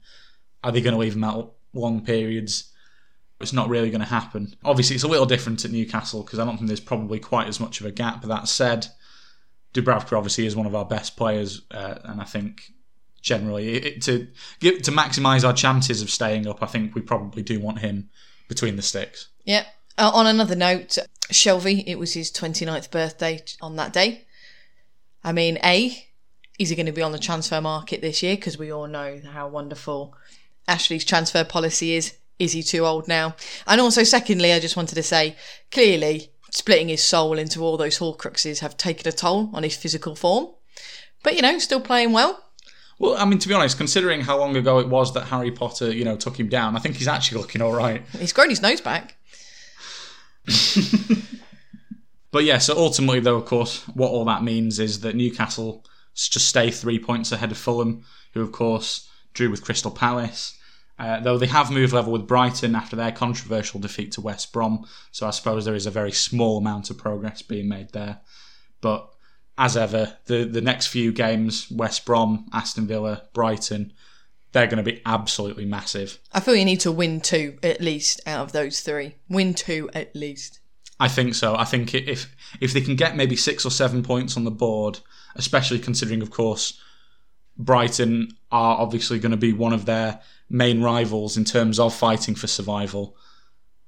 are 0.64 0.72
they 0.72 0.80
going 0.80 0.94
to 0.94 1.00
leave 1.00 1.14
him 1.14 1.24
out 1.24 1.55
long 1.76 2.04
periods, 2.04 2.72
it's 3.40 3.52
not 3.52 3.68
really 3.68 3.90
going 3.90 4.00
to 4.00 4.06
happen. 4.06 4.54
Obviously, 4.64 4.94
it's 4.94 5.04
a 5.04 5.08
little 5.08 5.26
different 5.26 5.64
at 5.64 5.70
Newcastle 5.70 6.22
because 6.22 6.38
I 6.38 6.44
don't 6.44 6.56
think 6.56 6.68
there's 6.68 6.80
probably 6.80 7.18
quite 7.18 7.48
as 7.48 7.60
much 7.60 7.80
of 7.80 7.86
a 7.86 7.92
gap. 7.92 8.22
But 8.22 8.28
that 8.28 8.48
said, 8.48 8.86
Dubravka 9.74 10.16
obviously 10.16 10.46
is 10.46 10.56
one 10.56 10.66
of 10.66 10.74
our 10.74 10.86
best 10.86 11.16
players, 11.16 11.62
uh, 11.70 11.96
and 12.04 12.20
I 12.20 12.24
think 12.24 12.72
generally 13.20 13.74
it, 13.74 14.02
to 14.02 14.28
give, 14.60 14.82
to 14.82 14.90
maximise 14.90 15.44
our 15.44 15.52
chances 15.52 16.00
of 16.00 16.10
staying 16.10 16.46
up, 16.46 16.62
I 16.62 16.66
think 16.66 16.94
we 16.94 17.02
probably 17.02 17.42
do 17.42 17.60
want 17.60 17.80
him 17.80 18.08
between 18.48 18.76
the 18.76 18.82
sticks. 18.82 19.28
Yeah. 19.44 19.64
Uh, 19.98 20.10
on 20.14 20.26
another 20.26 20.54
note, 20.54 20.98
Shelvey, 21.30 21.84
it 21.86 21.98
was 21.98 22.14
his 22.14 22.30
29th 22.30 22.90
birthday 22.90 23.42
on 23.60 23.76
that 23.76 23.92
day. 23.92 24.26
I 25.24 25.32
mean, 25.32 25.58
A, 25.64 26.06
is 26.58 26.68
he 26.68 26.76
going 26.76 26.86
to 26.86 26.92
be 26.92 27.02
on 27.02 27.12
the 27.12 27.18
transfer 27.18 27.60
market 27.60 28.00
this 28.00 28.22
year? 28.22 28.36
Because 28.36 28.58
we 28.58 28.72
all 28.72 28.86
know 28.86 29.20
how 29.30 29.48
wonderful 29.48 30.14
Ashley's 30.68 31.04
transfer 31.04 31.44
policy 31.44 31.94
is. 31.94 32.14
Is 32.38 32.52
he 32.52 32.62
too 32.62 32.84
old 32.84 33.08
now? 33.08 33.34
And 33.66 33.80
also, 33.80 34.02
secondly, 34.02 34.52
I 34.52 34.60
just 34.60 34.76
wanted 34.76 34.96
to 34.96 35.02
say 35.02 35.36
clearly, 35.72 36.28
splitting 36.50 36.88
his 36.88 37.02
soul 37.02 37.38
into 37.38 37.62
all 37.62 37.78
those 37.78 37.98
Horcruxes 37.98 38.58
have 38.58 38.76
taken 38.76 39.08
a 39.08 39.12
toll 39.12 39.48
on 39.54 39.62
his 39.62 39.74
physical 39.74 40.14
form. 40.14 40.48
But, 41.22 41.34
you 41.36 41.40
know, 41.42 41.58
still 41.58 41.80
playing 41.80 42.12
well. 42.12 42.44
Well, 42.98 43.16
I 43.16 43.24
mean, 43.24 43.38
to 43.40 43.48
be 43.48 43.54
honest, 43.54 43.76
considering 43.76 44.22
how 44.22 44.38
long 44.38 44.56
ago 44.56 44.78
it 44.78 44.88
was 44.88 45.12
that 45.14 45.24
Harry 45.24 45.50
Potter, 45.50 45.92
you 45.92 46.04
know, 46.04 46.16
took 46.16 46.38
him 46.38 46.48
down, 46.48 46.76
I 46.76 46.78
think 46.78 46.96
he's 46.96 47.08
actually 47.08 47.40
looking 47.40 47.60
all 47.60 47.72
right. 47.72 48.02
He's 48.18 48.32
grown 48.32 48.48
his 48.48 48.62
nose 48.62 48.80
back. 48.80 49.16
but 52.30 52.44
yeah, 52.44 52.58
so 52.58 52.76
ultimately, 52.76 53.20
though, 53.20 53.36
of 53.36 53.44
course, 53.44 53.86
what 53.88 54.10
all 54.10 54.24
that 54.26 54.42
means 54.42 54.78
is 54.78 55.00
that 55.00 55.14
Newcastle 55.14 55.84
just 56.14 56.48
stay 56.48 56.70
three 56.70 56.98
points 56.98 57.32
ahead 57.32 57.50
of 57.50 57.58
Fulham, 57.58 58.04
who, 58.32 58.40
of 58.40 58.52
course, 58.52 59.10
drew 59.34 59.50
with 59.50 59.64
Crystal 59.64 59.90
Palace. 59.90 60.55
Uh, 60.98 61.20
though 61.20 61.36
they 61.36 61.46
have 61.46 61.70
moved 61.70 61.92
level 61.92 62.12
with 62.12 62.26
Brighton 62.26 62.74
after 62.74 62.96
their 62.96 63.12
controversial 63.12 63.78
defeat 63.80 64.12
to 64.12 64.22
West 64.22 64.52
Brom, 64.52 64.86
so 65.10 65.26
I 65.26 65.30
suppose 65.30 65.64
there 65.64 65.74
is 65.74 65.86
a 65.86 65.90
very 65.90 66.12
small 66.12 66.58
amount 66.58 66.88
of 66.88 66.96
progress 66.96 67.42
being 67.42 67.68
made 67.68 67.92
there. 67.92 68.20
But 68.80 69.10
as 69.58 69.76
ever, 69.76 70.16
the, 70.24 70.44
the 70.44 70.62
next 70.62 70.86
few 70.86 71.12
games 71.12 71.70
West 71.70 72.06
Brom, 72.06 72.48
Aston 72.52 72.86
Villa, 72.86 73.24
Brighton 73.34 73.92
they're 74.56 74.66
going 74.66 74.82
to 74.82 74.90
be 74.90 75.02
absolutely 75.04 75.66
massive. 75.66 76.18
I 76.32 76.40
feel 76.40 76.56
you 76.56 76.64
need 76.64 76.80
to 76.80 76.92
win 76.92 77.20
two 77.20 77.58
at 77.62 77.82
least 77.82 78.22
out 78.26 78.40
of 78.40 78.52
those 78.52 78.80
three. 78.80 79.16
Win 79.28 79.52
two 79.52 79.90
at 79.92 80.16
least. 80.16 80.60
I 80.98 81.08
think 81.08 81.34
so. 81.34 81.54
I 81.56 81.64
think 81.64 81.94
if 81.94 82.34
if 82.58 82.72
they 82.72 82.80
can 82.80 82.96
get 82.96 83.16
maybe 83.16 83.36
six 83.36 83.66
or 83.66 83.70
seven 83.70 84.02
points 84.02 84.34
on 84.34 84.44
the 84.44 84.50
board, 84.50 85.00
especially 85.34 85.78
considering, 85.78 86.22
of 86.22 86.30
course, 86.30 86.80
Brighton 87.58 88.36
are 88.50 88.78
obviously 88.78 89.18
going 89.18 89.30
to 89.30 89.36
be 89.36 89.52
one 89.52 89.72
of 89.72 89.86
their 89.86 90.20
main 90.48 90.82
rivals 90.82 91.36
in 91.36 91.44
terms 91.44 91.78
of 91.78 91.94
fighting 91.94 92.34
for 92.34 92.46
survival, 92.46 93.16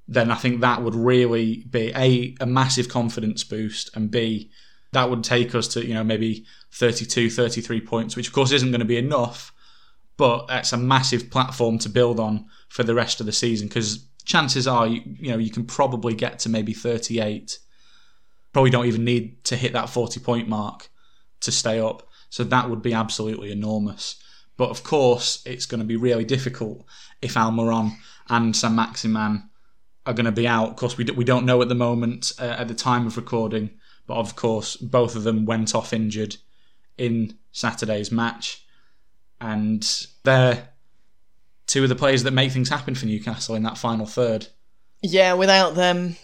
then 0.08 0.30
I 0.30 0.36
think 0.36 0.60
that 0.60 0.82
would 0.82 0.94
really 0.94 1.64
be 1.70 1.92
a 1.94 2.34
a 2.40 2.46
massive 2.46 2.88
confidence 2.88 3.44
boost 3.44 3.94
and 3.94 4.10
b 4.10 4.50
that 4.92 5.10
would 5.10 5.22
take 5.22 5.54
us 5.54 5.68
to 5.68 5.86
you 5.86 5.94
know 5.94 6.02
maybe 6.02 6.46
32 6.72 7.30
33 7.30 7.80
points 7.82 8.16
which 8.16 8.26
of 8.26 8.32
course 8.32 8.50
isn't 8.52 8.70
going 8.70 8.80
to 8.80 8.86
be 8.86 8.96
enough 8.96 9.52
but 10.16 10.46
it's 10.48 10.72
a 10.72 10.78
massive 10.78 11.30
platform 11.30 11.78
to 11.78 11.88
build 11.88 12.18
on 12.18 12.46
for 12.68 12.82
the 12.82 12.94
rest 12.94 13.20
of 13.20 13.26
the 13.26 13.32
season 13.32 13.68
because 13.68 14.06
chances 14.24 14.66
are 14.66 14.86
you, 14.86 15.02
you 15.04 15.30
know 15.30 15.38
you 15.38 15.50
can 15.50 15.64
probably 15.64 16.14
get 16.14 16.38
to 16.38 16.48
maybe 16.48 16.72
38 16.72 17.58
probably 18.52 18.70
don't 18.70 18.86
even 18.86 19.04
need 19.04 19.44
to 19.44 19.56
hit 19.56 19.74
that 19.74 19.90
40 19.90 20.20
point 20.20 20.48
mark 20.48 20.88
to 21.40 21.52
stay 21.52 21.78
up 21.78 22.07
so 22.30 22.44
that 22.44 22.68
would 22.68 22.82
be 22.82 22.92
absolutely 22.92 23.50
enormous 23.50 24.16
but 24.58 24.70
of 24.70 24.82
course, 24.82 25.40
it's 25.46 25.64
going 25.64 25.80
to 25.80 25.86
be 25.86 25.96
really 25.96 26.24
difficult 26.24 26.84
if 27.22 27.34
Almiron 27.34 27.92
and 28.28 28.54
Saint-Maximin 28.54 29.48
are 30.04 30.12
going 30.12 30.26
to 30.26 30.32
be 30.32 30.48
out. 30.48 30.70
Of 30.70 30.76
course, 30.76 30.98
we, 30.98 31.04
we 31.04 31.24
don't 31.24 31.46
know 31.46 31.62
at 31.62 31.68
the 31.68 31.76
moment, 31.76 32.32
uh, 32.38 32.56
at 32.58 32.68
the 32.68 32.74
time 32.74 33.06
of 33.06 33.16
recording, 33.16 33.70
but 34.06 34.16
of 34.16 34.34
course, 34.34 34.76
both 34.76 35.14
of 35.14 35.22
them 35.22 35.46
went 35.46 35.74
off 35.76 35.92
injured 35.92 36.36
in 36.98 37.38
Saturday's 37.52 38.10
match. 38.10 38.66
And 39.40 39.88
they're 40.24 40.70
two 41.68 41.84
of 41.84 41.88
the 41.88 41.94
players 41.94 42.24
that 42.24 42.32
make 42.32 42.50
things 42.50 42.68
happen 42.68 42.96
for 42.96 43.06
Newcastle 43.06 43.54
in 43.54 43.62
that 43.62 43.78
final 43.78 44.06
third. 44.06 44.48
Yeah, 45.02 45.34
without 45.34 45.76
them, 45.76 46.16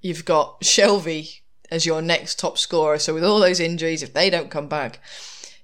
you've 0.00 0.24
got 0.24 0.62
Shelvey 0.62 1.42
as 1.70 1.86
your 1.86 2.02
next 2.02 2.40
top 2.40 2.58
scorer. 2.58 2.98
So 2.98 3.14
with 3.14 3.22
all 3.22 3.38
those 3.38 3.60
injuries, 3.60 4.02
if 4.02 4.14
they 4.14 4.30
don't 4.30 4.50
come 4.50 4.66
back, 4.66 4.98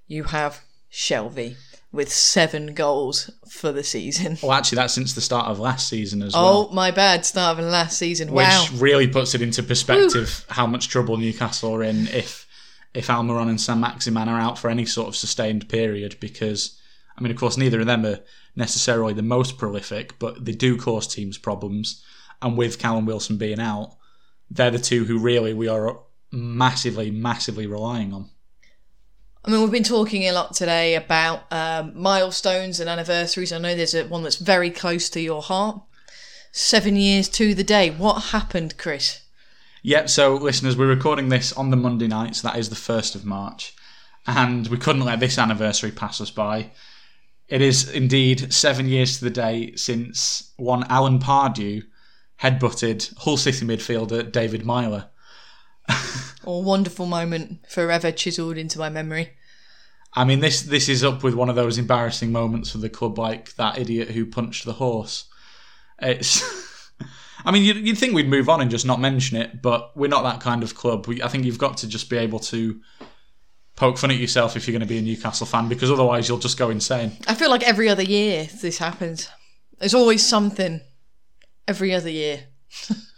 you 0.06 0.24
have 0.24 0.60
Shelvey 0.90 1.56
with 1.92 2.12
seven 2.12 2.74
goals 2.74 3.30
for 3.48 3.70
the 3.70 3.84
season. 3.84 4.36
Well, 4.42 4.52
actually, 4.52 4.76
that's 4.76 4.94
since 4.94 5.14
the 5.14 5.20
start 5.20 5.46
of 5.46 5.60
last 5.60 5.88
season 5.88 6.22
as 6.22 6.34
oh, 6.34 6.42
well. 6.42 6.68
Oh, 6.70 6.74
my 6.74 6.90
bad. 6.90 7.24
Start 7.24 7.58
of 7.58 7.64
last 7.64 7.98
season. 7.98 8.32
Wow. 8.32 8.62
Which 8.62 8.72
wow. 8.72 8.78
really 8.80 9.06
puts 9.06 9.34
it 9.34 9.42
into 9.42 9.62
perspective 9.62 10.44
how 10.48 10.66
much 10.66 10.88
trouble 10.88 11.16
Newcastle 11.16 11.74
are 11.74 11.84
in 11.84 12.08
if 12.08 12.46
if 12.92 13.08
Almiron 13.08 13.48
and 13.48 13.60
Saint-Maximin 13.60 14.28
are 14.28 14.38
out 14.38 14.58
for 14.58 14.70
any 14.70 14.86
sort 14.86 15.08
of 15.08 15.16
sustained 15.16 15.68
period. 15.68 16.16
Because, 16.20 16.78
I 17.16 17.22
mean, 17.22 17.30
of 17.30 17.38
course, 17.38 17.56
neither 17.56 17.80
of 17.80 17.86
them 17.86 18.04
are 18.04 18.20
necessarily 18.56 19.14
the 19.14 19.22
most 19.22 19.58
prolific, 19.58 20.18
but 20.18 20.44
they 20.44 20.52
do 20.52 20.76
cause 20.76 21.06
teams 21.06 21.38
problems. 21.38 22.04
And 22.42 22.56
with 22.58 22.78
Callum 22.78 23.06
Wilson 23.06 23.36
being 23.36 23.60
out, 23.60 23.96
they're 24.50 24.70
the 24.70 24.78
two 24.78 25.04
who 25.04 25.18
really 25.18 25.54
we 25.54 25.68
are 25.68 26.00
massively, 26.30 27.10
massively 27.10 27.66
relying 27.66 28.12
on. 28.12 28.30
I 29.46 29.50
mean, 29.50 29.60
we've 29.60 29.70
been 29.70 29.82
talking 29.82 30.22
a 30.22 30.32
lot 30.32 30.54
today 30.54 30.94
about 30.94 31.44
um, 31.52 31.92
milestones 31.94 32.80
and 32.80 32.88
anniversaries. 32.88 33.52
I 33.52 33.58
know 33.58 33.74
there's 33.74 33.94
a, 33.94 34.06
one 34.06 34.22
that's 34.22 34.36
very 34.36 34.70
close 34.70 35.10
to 35.10 35.20
your 35.20 35.42
heart. 35.42 35.82
Seven 36.50 36.96
years 36.96 37.28
to 37.30 37.54
the 37.54 37.64
day. 37.64 37.90
What 37.90 38.26
happened, 38.30 38.78
Chris? 38.78 39.20
Yep, 39.82 40.08
so 40.08 40.34
listeners, 40.36 40.78
we're 40.78 40.86
recording 40.86 41.28
this 41.28 41.52
on 41.52 41.70
the 41.70 41.76
Monday 41.76 42.06
night, 42.06 42.36
so 42.36 42.48
that 42.48 42.56
is 42.56 42.70
the 42.70 42.74
1st 42.74 43.16
of 43.16 43.26
March. 43.26 43.74
And 44.26 44.66
we 44.68 44.78
couldn't 44.78 45.02
let 45.02 45.20
this 45.20 45.36
anniversary 45.36 45.90
pass 45.90 46.22
us 46.22 46.30
by. 46.30 46.70
It 47.46 47.60
is 47.60 47.90
indeed 47.90 48.50
seven 48.50 48.88
years 48.88 49.18
to 49.18 49.24
the 49.24 49.30
day 49.30 49.74
since 49.76 50.54
one 50.56 50.84
Alan 50.88 51.18
Pardew 51.18 51.82
headbutted 52.40 53.14
Hull 53.18 53.36
City 53.36 53.66
midfielder 53.66 54.32
David 54.32 54.64
Meyler. 54.64 55.10
Oh, 56.46 56.60
wonderful 56.60 57.06
moment, 57.06 57.66
forever 57.68 58.12
chiselled 58.12 58.58
into 58.58 58.78
my 58.78 58.88
memory. 58.88 59.30
I 60.12 60.24
mean, 60.24 60.40
this 60.40 60.62
this 60.62 60.88
is 60.88 61.02
up 61.02 61.22
with 61.22 61.34
one 61.34 61.48
of 61.48 61.56
those 61.56 61.78
embarrassing 61.78 62.30
moments 62.30 62.70
for 62.70 62.78
the 62.78 62.88
club, 62.88 63.18
like 63.18 63.54
that 63.56 63.78
idiot 63.78 64.10
who 64.10 64.26
punched 64.26 64.64
the 64.64 64.74
horse. 64.74 65.24
It's. 66.00 66.42
I 67.46 67.50
mean, 67.50 67.64
you'd, 67.64 67.86
you'd 67.86 67.98
think 67.98 68.14
we'd 68.14 68.28
move 68.28 68.48
on 68.48 68.62
and 68.62 68.70
just 68.70 68.86
not 68.86 69.00
mention 69.00 69.36
it, 69.36 69.60
but 69.60 69.94
we're 69.94 70.08
not 70.08 70.22
that 70.22 70.40
kind 70.40 70.62
of 70.62 70.74
club. 70.74 71.06
We, 71.06 71.22
I 71.22 71.28
think 71.28 71.44
you've 71.44 71.58
got 71.58 71.76
to 71.78 71.88
just 71.88 72.08
be 72.08 72.16
able 72.16 72.38
to 72.38 72.80
poke 73.76 73.98
fun 73.98 74.10
at 74.10 74.16
yourself 74.16 74.56
if 74.56 74.66
you're 74.66 74.72
going 74.72 74.80
to 74.80 74.86
be 74.86 74.96
a 74.96 75.02
Newcastle 75.02 75.46
fan, 75.46 75.68
because 75.68 75.90
otherwise 75.90 76.26
you'll 76.26 76.38
just 76.38 76.56
go 76.56 76.70
insane. 76.70 77.12
I 77.26 77.34
feel 77.34 77.50
like 77.50 77.62
every 77.62 77.88
other 77.88 78.02
year 78.02 78.48
this 78.62 78.78
happens. 78.78 79.28
There's 79.78 79.92
always 79.92 80.24
something. 80.24 80.80
Every 81.68 81.94
other 81.94 82.10
year. 82.10 82.44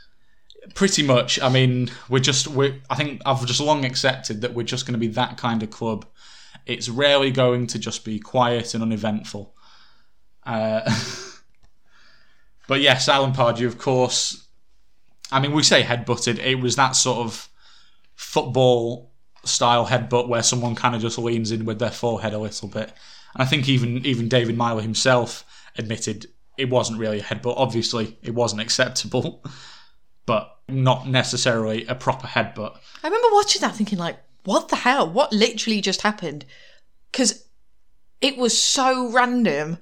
Pretty 0.75 1.03
much. 1.03 1.41
I 1.41 1.49
mean, 1.49 1.91
we're 2.09 2.21
just. 2.21 2.49
We're, 2.49 2.81
I 2.91 2.95
think 2.95 3.23
I've 3.25 3.45
just 3.47 3.61
long 3.61 3.85
accepted 3.85 4.41
that 4.43 4.55
we're 4.55 4.65
just 4.65 4.87
going 4.87 4.95
to 4.95 4.99
be 4.99 5.09
that 5.09 5.37
kind 5.37 5.63
of 5.63 5.71
club. 5.71 6.07
It's 6.67 6.89
rarely 6.89 7.31
going 7.31 7.67
to 7.69 7.79
just 7.79 8.05
be 8.05 8.19
quiet 8.19 8.75
and 8.75 8.83
uneventful. 8.83 9.55
Uh, 10.45 10.81
but 12.69 12.81
yes, 12.81 13.09
Alan 13.09 13.33
Pardew, 13.33 13.67
of 13.67 13.79
course. 13.79 14.47
I 15.31 15.41
mean, 15.41 15.53
we 15.53 15.63
say 15.63 15.83
headbutted. 15.83 16.39
It 16.39 16.57
was 16.57 16.77
that 16.77 16.97
sort 16.97 17.19
of 17.19 17.49
football 18.15 19.13
style 19.45 19.87
headbutt 19.87 20.29
where 20.29 20.43
someone 20.43 20.75
kind 20.75 20.95
of 20.95 21.01
just 21.01 21.19
leans 21.19 21.53
in 21.53 21.65
with 21.65 21.79
their 21.79 21.91
forehead 21.91 22.33
a 22.33 22.39
little 22.39 22.69
bit. 22.69 22.93
And 23.35 23.43
I 23.43 23.45
think 23.45 23.69
even 23.69 24.05
even 24.07 24.29
David 24.29 24.57
Meyler 24.57 24.83
himself 24.83 25.45
admitted 25.77 26.27
it 26.57 26.71
wasn't 26.71 26.99
really 26.99 27.21
a 27.21 27.23
headbutt. 27.23 27.55
Obviously, 27.57 28.17
it 28.23 28.35
wasn't 28.35 28.63
acceptable, 28.63 29.45
but 30.27 30.57
not 30.69 31.07
necessarily 31.09 31.87
a 31.87 31.95
proper 31.95 32.27
headbutt. 32.27 32.77
I 33.03 33.07
remember 33.07 33.29
watching 33.33 33.61
that 33.61 33.75
thinking, 33.77 33.99
like, 33.99 34.19
what 34.45 34.69
the 34.69 34.77
hell? 34.77 35.09
What 35.09 35.33
literally 35.33 35.81
just 35.81 36.03
happened? 36.03 36.45
Because 37.11 37.45
it 38.21 38.37
was 38.37 38.61
so 38.61 39.11
random 39.13 39.79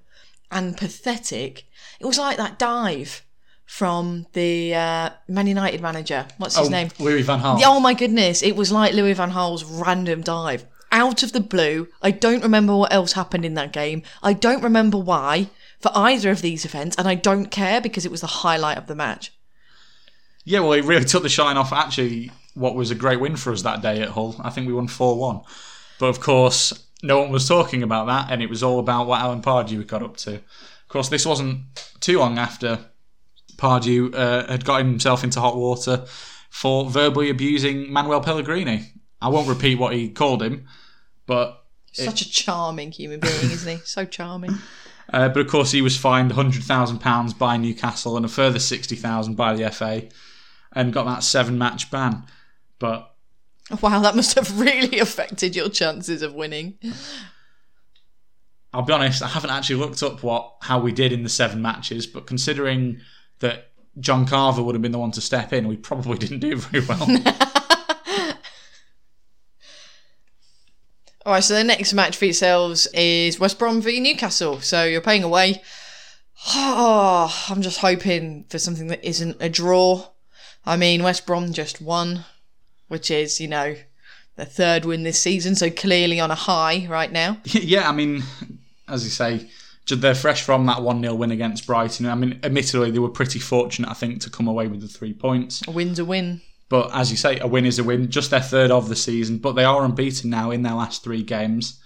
and 0.50 0.76
pathetic. 0.76 1.64
It 2.00 2.06
was 2.06 2.18
like 2.18 2.36
that 2.36 2.58
dive 2.58 3.24
from 3.66 4.26
the 4.34 4.74
uh, 4.74 5.10
Man 5.28 5.46
United 5.46 5.80
manager. 5.80 6.26
What's 6.36 6.56
his 6.56 6.68
Oh, 6.68 6.70
name? 6.70 6.90
Louis 6.98 7.22
Van 7.22 7.40
Gaal. 7.40 7.62
Oh 7.64 7.80
my 7.80 7.94
goodness, 7.94 8.42
it 8.42 8.56
was 8.56 8.70
like 8.70 8.92
Louis 8.92 9.14
Van 9.14 9.30
Gaal's 9.32 9.64
random 9.64 10.20
dive. 10.22 10.66
Out 10.92 11.22
of 11.22 11.32
the 11.32 11.40
blue. 11.40 11.88
I 12.02 12.10
don't 12.12 12.42
remember 12.42 12.76
what 12.76 12.92
else 12.92 13.14
happened 13.14 13.44
in 13.44 13.54
that 13.54 13.72
game. 13.72 14.02
I 14.22 14.32
don't 14.32 14.62
remember 14.62 14.98
why 14.98 15.48
for 15.80 15.90
either 15.94 16.30
of 16.30 16.40
these 16.40 16.64
events, 16.64 16.94
and 16.96 17.08
I 17.08 17.14
don't 17.16 17.46
care 17.46 17.80
because 17.80 18.04
it 18.06 18.12
was 18.12 18.20
the 18.20 18.26
highlight 18.28 18.78
of 18.78 18.86
the 18.86 18.94
match. 18.94 19.32
Yeah, 20.44 20.60
well, 20.60 20.72
it 20.72 20.84
really 20.84 21.04
took 21.12 21.22
the 21.22 21.28
shine 21.28 21.56
off 21.56 21.72
actually 21.72 22.30
what 22.54 22.74
was 22.74 22.90
a 22.90 22.94
great 22.94 23.20
win 23.20 23.36
for 23.36 23.52
us 23.52 23.62
that 23.62 23.82
day 23.82 24.00
at 24.00 24.10
Hull. 24.10 24.36
I 24.42 24.50
think 24.50 24.66
we 24.66 24.72
won 24.72 24.88
4 24.88 25.18
1. 25.18 25.40
But 25.98 26.06
of 26.06 26.20
course, 26.20 26.72
no 27.02 27.20
one 27.20 27.30
was 27.30 27.46
talking 27.48 27.82
about 27.82 28.06
that, 28.06 28.30
and 28.30 28.42
it 28.42 28.48
was 28.48 28.62
all 28.62 28.78
about 28.78 29.06
what 29.06 29.20
Alan 29.20 29.42
Pardew 29.42 29.86
got 29.86 30.02
up 30.02 30.16
to. 30.18 30.34
Of 30.34 30.88
course, 30.88 31.08
this 31.08 31.26
wasn't 31.26 31.60
too 32.00 32.18
long 32.18 32.38
after 32.38 32.78
Pardew 33.56 34.14
uh, 34.14 34.50
had 34.50 34.64
got 34.64 34.78
himself 34.78 35.24
into 35.24 35.40
hot 35.40 35.56
water 35.56 36.04
for 36.50 36.88
verbally 36.88 37.30
abusing 37.30 37.92
Manuel 37.92 38.20
Pellegrini. 38.20 38.92
I 39.20 39.28
won't 39.28 39.48
repeat 39.48 39.78
what 39.78 39.94
he 39.94 40.08
called 40.08 40.42
him, 40.42 40.66
but 41.26 41.64
Such 41.92 42.22
a 42.22 42.30
charming 42.30 42.92
human 42.92 43.20
being, 43.20 43.50
isn't 43.50 43.78
he? 43.78 43.84
So 43.84 44.04
charming. 44.04 44.54
uh, 45.12 45.28
but 45.28 45.40
of 45.40 45.48
course 45.48 45.70
he 45.70 45.82
was 45.82 45.96
fined 45.96 46.32
hundred 46.32 46.64
thousand 46.64 46.98
pounds 46.98 47.32
by 47.34 47.56
Newcastle 47.56 48.16
and 48.16 48.26
a 48.26 48.28
further 48.28 48.58
sixty 48.58 48.96
thousand 48.96 49.34
by 49.36 49.54
the 49.54 49.70
FA, 49.70 50.08
and 50.74 50.92
got 50.92 51.04
that 51.04 51.22
seven 51.22 51.58
match 51.58 51.90
ban. 51.90 52.24
But 52.78 53.14
Wow, 53.80 54.00
that 54.00 54.14
must 54.14 54.34
have 54.34 54.60
really 54.60 54.98
affected 55.00 55.56
your 55.56 55.68
chances 55.68 56.22
of 56.22 56.34
winning. 56.34 56.78
I'll 58.72 58.82
be 58.82 58.92
honest, 58.92 59.22
I 59.22 59.28
haven't 59.28 59.50
actually 59.50 59.76
looked 59.76 60.02
up 60.02 60.22
what 60.22 60.56
how 60.62 60.80
we 60.80 60.92
did 60.92 61.12
in 61.12 61.22
the 61.22 61.28
seven 61.28 61.62
matches, 61.62 62.06
but 62.06 62.26
considering 62.26 63.00
that 63.38 63.70
John 64.00 64.26
Carver 64.26 64.62
would 64.62 64.74
have 64.74 64.82
been 64.82 64.92
the 64.92 64.98
one 64.98 65.12
to 65.12 65.20
step 65.20 65.52
in, 65.52 65.68
we 65.68 65.76
probably 65.76 66.18
didn't 66.24 66.40
do 66.40 66.56
very 66.56 66.84
well. 66.84 67.02
All 71.26 71.32
right, 71.32 71.42
so 71.42 71.54
the 71.54 71.64
next 71.64 71.94
match 71.94 72.18
for 72.18 72.26
yourselves 72.26 72.86
is 72.92 73.40
West 73.40 73.58
Brom 73.58 73.80
v 73.80 73.98
Newcastle. 73.98 74.60
So 74.60 74.84
you're 74.84 75.00
playing 75.00 75.22
away. 75.22 75.62
Oh, 76.48 77.46
I'm 77.48 77.62
just 77.62 77.78
hoping 77.78 78.44
for 78.50 78.58
something 78.58 78.88
that 78.88 79.02
isn't 79.02 79.38
a 79.40 79.48
draw. 79.48 80.06
I 80.66 80.76
mean, 80.76 81.02
West 81.02 81.26
Brom 81.26 81.52
just 81.52 81.80
won, 81.80 82.24
which 82.88 83.10
is, 83.10 83.40
you 83.40 83.48
know, 83.48 83.76
their 84.36 84.46
third 84.46 84.84
win 84.84 85.02
this 85.02 85.20
season, 85.20 85.54
so 85.54 85.70
clearly 85.70 86.20
on 86.20 86.30
a 86.30 86.34
high 86.34 86.86
right 86.88 87.12
now. 87.12 87.38
yeah, 87.44 87.88
I 87.88 87.92
mean, 87.92 88.22
as 88.88 89.04
you 89.04 89.10
say, 89.10 89.48
they're 89.86 90.14
fresh 90.14 90.42
from 90.42 90.66
that 90.66 90.82
1 90.82 91.00
0 91.00 91.14
win 91.14 91.30
against 91.30 91.66
Brighton. 91.66 92.06
I 92.06 92.14
mean, 92.14 92.40
admittedly, 92.42 92.90
they 92.90 92.98
were 92.98 93.10
pretty 93.10 93.38
fortunate, 93.38 93.90
I 93.90 93.94
think, 93.94 94.20
to 94.22 94.30
come 94.30 94.48
away 94.48 94.66
with 94.66 94.80
the 94.80 94.88
three 94.88 95.12
points. 95.12 95.62
A 95.68 95.70
win's 95.70 95.98
a 95.98 96.04
win. 96.04 96.40
But 96.70 96.90
as 96.94 97.10
you 97.10 97.16
say, 97.16 97.38
a 97.38 97.46
win 97.46 97.66
is 97.66 97.78
a 97.78 97.84
win, 97.84 98.10
just 98.10 98.30
their 98.30 98.40
third 98.40 98.70
of 98.70 98.88
the 98.88 98.96
season. 98.96 99.38
But 99.38 99.52
they 99.52 99.64
are 99.64 99.84
unbeaten 99.84 100.30
now 100.30 100.50
in 100.50 100.62
their 100.62 100.72
last 100.72 101.04
three 101.04 101.22
games. 101.22 101.80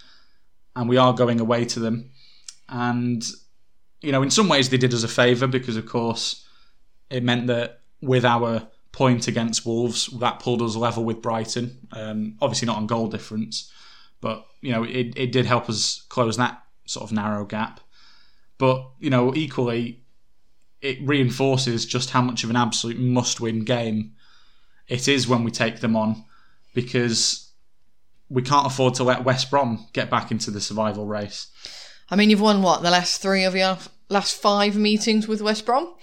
And 0.76 0.88
we 0.88 0.96
are 0.96 1.12
going 1.12 1.40
away 1.40 1.64
to 1.66 1.80
them. 1.80 2.10
And, 2.68 3.26
you 4.00 4.12
know, 4.12 4.22
in 4.22 4.30
some 4.30 4.48
ways 4.48 4.68
they 4.68 4.76
did 4.76 4.94
us 4.94 5.02
a 5.02 5.08
favour 5.08 5.48
because, 5.48 5.76
of 5.76 5.86
course, 5.86 6.46
it 7.10 7.24
meant 7.24 7.48
that 7.48 7.77
with 8.00 8.24
our 8.24 8.68
point 8.92 9.28
against 9.28 9.66
Wolves, 9.66 10.06
that 10.18 10.40
pulled 10.40 10.62
us 10.62 10.76
level 10.76 11.04
with 11.04 11.22
Brighton. 11.22 11.88
Um, 11.92 12.36
obviously 12.40 12.66
not 12.66 12.76
on 12.76 12.86
goal 12.86 13.08
difference, 13.08 13.72
but, 14.20 14.46
you 14.60 14.72
know, 14.72 14.84
it, 14.84 15.12
it 15.16 15.32
did 15.32 15.46
help 15.46 15.68
us 15.68 16.04
close 16.08 16.36
that 16.36 16.62
sort 16.86 17.04
of 17.04 17.12
narrow 17.12 17.44
gap. 17.44 17.80
But, 18.56 18.84
you 18.98 19.10
know, 19.10 19.34
equally, 19.34 20.02
it 20.80 20.98
reinforces 21.02 21.86
just 21.86 22.10
how 22.10 22.22
much 22.22 22.44
of 22.44 22.50
an 22.50 22.56
absolute 22.56 22.98
must 22.98 23.40
win 23.40 23.64
game 23.64 24.12
it 24.88 25.06
is 25.06 25.28
when 25.28 25.44
we 25.44 25.50
take 25.50 25.80
them 25.80 25.96
on 25.96 26.24
because 26.74 27.52
we 28.28 28.42
can't 28.42 28.66
afford 28.66 28.94
to 28.94 29.04
let 29.04 29.24
West 29.24 29.50
Brom 29.50 29.86
get 29.92 30.10
back 30.10 30.30
into 30.30 30.50
the 30.50 30.60
survival 30.60 31.06
race. 31.06 31.48
I 32.10 32.16
mean, 32.16 32.30
you've 32.30 32.40
won 32.40 32.62
what 32.62 32.82
the 32.82 32.90
last 32.90 33.20
three 33.20 33.44
of 33.44 33.54
your 33.54 33.78
last 34.08 34.40
five 34.40 34.76
meetings 34.76 35.28
with 35.28 35.42
West 35.42 35.66
Brom, 35.66 35.94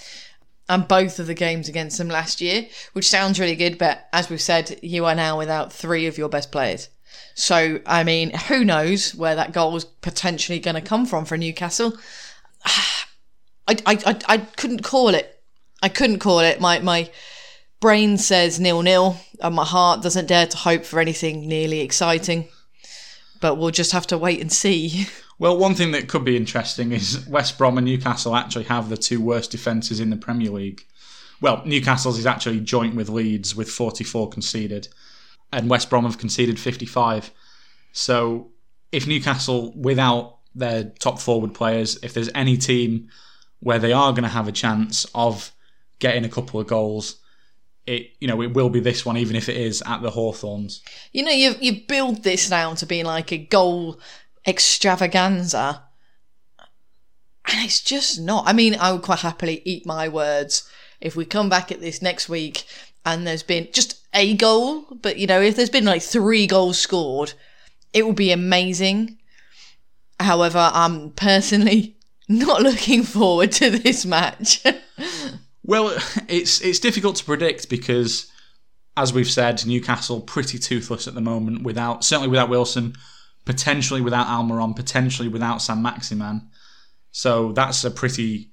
and 0.68 0.88
both 0.88 1.20
of 1.20 1.28
the 1.28 1.34
games 1.34 1.70
against 1.70 1.98
them 1.98 2.08
last 2.08 2.42
year, 2.42 2.68
which 2.94 3.10
sounds 3.10 3.40
really 3.40 3.56
good. 3.56 3.78
But 3.78 4.08
as 4.12 4.30
we've 4.30 4.42
said, 4.42 4.80
you 4.82 5.06
are 5.06 5.16
now 5.16 5.38
without 5.38 5.72
three 5.72 6.08
of 6.08 6.18
your 6.18 6.30
best 6.30 6.52
players. 6.52 6.90
So 7.36 7.80
I 7.86 8.04
mean, 8.04 8.32
who 8.32 8.64
knows 8.64 9.14
where 9.14 9.36
that 9.36 9.52
goal 9.52 9.72
was 9.72 9.86
potentially 9.86 10.60
going 10.60 10.76
to 10.76 10.82
come 10.82 11.06
from 11.06 11.26
for 11.26 11.38
Newcastle? 11.38 11.98
I, 13.68 13.76
I, 13.86 13.98
I, 14.06 14.20
I 14.28 14.38
couldn't 14.38 14.84
call 14.84 15.10
it. 15.10 15.42
I 15.82 15.90
couldn't 15.90 16.20
call 16.20 16.40
it. 16.40 16.60
My 16.60 16.80
my 16.80 17.12
brain 17.80 18.18
says 18.18 18.60
nil 18.60 18.82
nil, 18.82 19.18
and 19.42 19.56
my 19.56 19.66
heart 19.66 20.02
doesn't 20.02 20.28
dare 20.28 20.48
to 20.48 20.58
hope 20.58 20.86
for 20.86 21.00
anything 21.00 21.48
nearly 21.48 21.82
exciting. 21.82 22.48
But 23.42 23.56
we'll 23.56 23.72
just 23.72 23.92
have 23.92 24.08
to 24.08 24.18
wait 24.18 24.42
and 24.42 24.52
see. 24.52 25.08
Well, 25.38 25.58
one 25.58 25.76
thing 25.76 25.92
that 25.92 26.08
could 26.08 26.24
be 26.24 26.38
interesting 26.38 26.92
is 26.92 27.28
West 27.28 27.58
Brom 27.58 27.78
and 27.78 27.86
Newcastle 27.86 28.36
actually 28.36 28.66
have 28.66 28.90
the 28.90 28.98
two 28.98 29.22
worst 29.22 29.52
defences 29.52 30.00
in 30.00 30.10
the 30.10 30.16
Premier 30.18 30.52
League. 30.52 30.86
Well, 31.42 31.62
Newcastle's 31.66 32.18
is 32.18 32.26
actually 32.26 32.62
joint 32.62 32.96
with 32.96 33.10
Leeds 33.10 33.56
with 33.56 33.70
44 33.70 34.30
conceded, 34.30 34.88
and 35.52 35.70
West 35.70 35.90
Brom 35.90 36.06
have 36.06 36.18
conceded 36.18 36.60
55. 36.60 37.32
So 37.92 38.52
if 38.92 39.06
Newcastle, 39.06 39.74
without 39.76 40.36
their 40.56 40.86
top 40.86 41.20
forward 41.20 41.54
players. 41.54 42.00
If 42.02 42.14
there's 42.14 42.30
any 42.34 42.58
team 42.58 43.10
where 43.60 43.80
they 43.80 43.92
are 43.92 44.12
going 44.12 44.24
to 44.24 44.30
have 44.30 44.48
a 44.48 44.54
chance 44.54 45.06
of 45.14 45.52
getting 46.00 46.26
a 46.26 46.30
couple 46.30 46.60
of 46.60 46.68
goals, 46.68 47.18
it 47.86 48.12
you 48.20 48.28
know 48.28 48.42
it 48.42 48.54
will 48.54 48.70
be 48.70 48.80
this 48.80 49.06
one, 49.06 49.18
even 49.18 49.36
if 49.36 49.48
it 49.48 49.58
is 49.58 49.84
at 49.86 50.02
the 50.02 50.10
Hawthorns. 50.10 50.82
You 51.12 51.24
know, 51.24 51.32
you 51.32 51.56
you 51.60 51.82
build 51.88 52.24
this 52.24 52.50
now 52.50 52.74
to 52.76 52.86
being 52.86 53.06
like 53.06 53.32
a 53.32 53.38
goal 53.38 54.00
extravaganza, 54.48 55.84
and 57.48 57.66
it's 57.66 57.82
just 57.82 58.20
not. 58.20 58.48
I 58.48 58.54
mean, 58.54 58.76
I 58.76 58.92
would 58.92 59.02
quite 59.02 59.20
happily 59.20 59.62
eat 59.66 59.86
my 59.86 60.08
words 60.08 60.70
if 61.02 61.16
we 61.16 61.26
come 61.26 61.50
back 61.50 61.72
at 61.72 61.82
this 61.82 62.02
next 62.02 62.28
week 62.30 62.66
and 63.06 63.26
there's 63.26 63.44
been 63.44 63.68
just 63.72 64.02
a 64.14 64.36
goal, 64.36 64.86
but 65.02 65.18
you 65.18 65.28
know, 65.28 65.42
if 65.42 65.56
there's 65.56 65.70
been 65.70 65.86
like 65.86 66.02
three 66.02 66.48
goals 66.48 66.80
scored, 66.80 67.34
it 67.94 68.06
would 68.06 68.16
be 68.16 68.32
amazing. 68.32 69.20
However, 70.20 70.72
I'm 70.74 71.12
personally 71.12 71.98
not 72.28 72.62
looking 72.62 73.04
forward 73.04 73.52
to 73.54 73.70
this 73.70 74.06
match. 74.06 74.64
Well, 75.68 75.98
it's 76.28 76.62
it's 76.62 76.78
difficult 76.78 77.16
to 77.16 77.26
predict 77.26 77.72
because, 77.72 78.32
as 78.96 79.12
we've 79.12 79.28
said, 79.28 79.66
Newcastle 79.66 80.22
pretty 80.22 80.60
toothless 80.60 81.08
at 81.08 81.16
the 81.16 81.22
moment. 81.22 81.64
Without 81.64 82.04
certainly 82.04 82.30
without 82.30 82.50
Wilson, 82.50 82.94
potentially 83.46 84.02
without 84.02 84.28
Almiron, 84.28 84.76
potentially 84.76 85.28
without 85.28 85.62
Saint-Maximin. 85.62 86.50
So 87.12 87.52
that's 87.54 87.84
a 87.84 87.92
pretty 87.92 88.52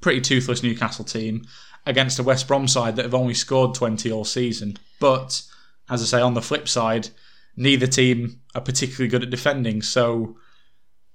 pretty 0.00 0.20
toothless 0.20 0.62
Newcastle 0.62 1.04
team 1.04 1.44
against 1.84 2.18
a 2.18 2.22
West 2.22 2.46
Brom 2.46 2.68
side 2.68 2.96
that 2.96 3.04
have 3.04 3.14
only 3.14 3.34
scored 3.34 3.74
twenty 3.74 4.10
all 4.10 4.24
season. 4.24 4.76
But 4.98 5.42
as 5.88 6.02
I 6.02 6.06
say, 6.06 6.20
on 6.20 6.34
the 6.34 6.42
flip 6.42 6.68
side, 6.68 7.08
neither 7.56 7.86
team 7.86 8.40
are 8.54 8.60
particularly 8.60 9.08
good 9.08 9.22
at 9.22 9.30
defending. 9.30 9.82
So 9.82 10.38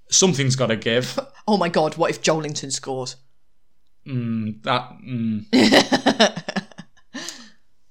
something's 0.10 0.56
got 0.56 0.68
to 0.68 0.76
give. 0.76 1.20
oh 1.48 1.58
my 1.58 1.70
god, 1.70 1.98
what 1.98 2.12
if 2.12 2.22
Joelinton 2.22 2.72
scores? 2.72 3.18
Mm, 4.08 4.62
that. 4.64 4.92
Mm. 5.06 5.46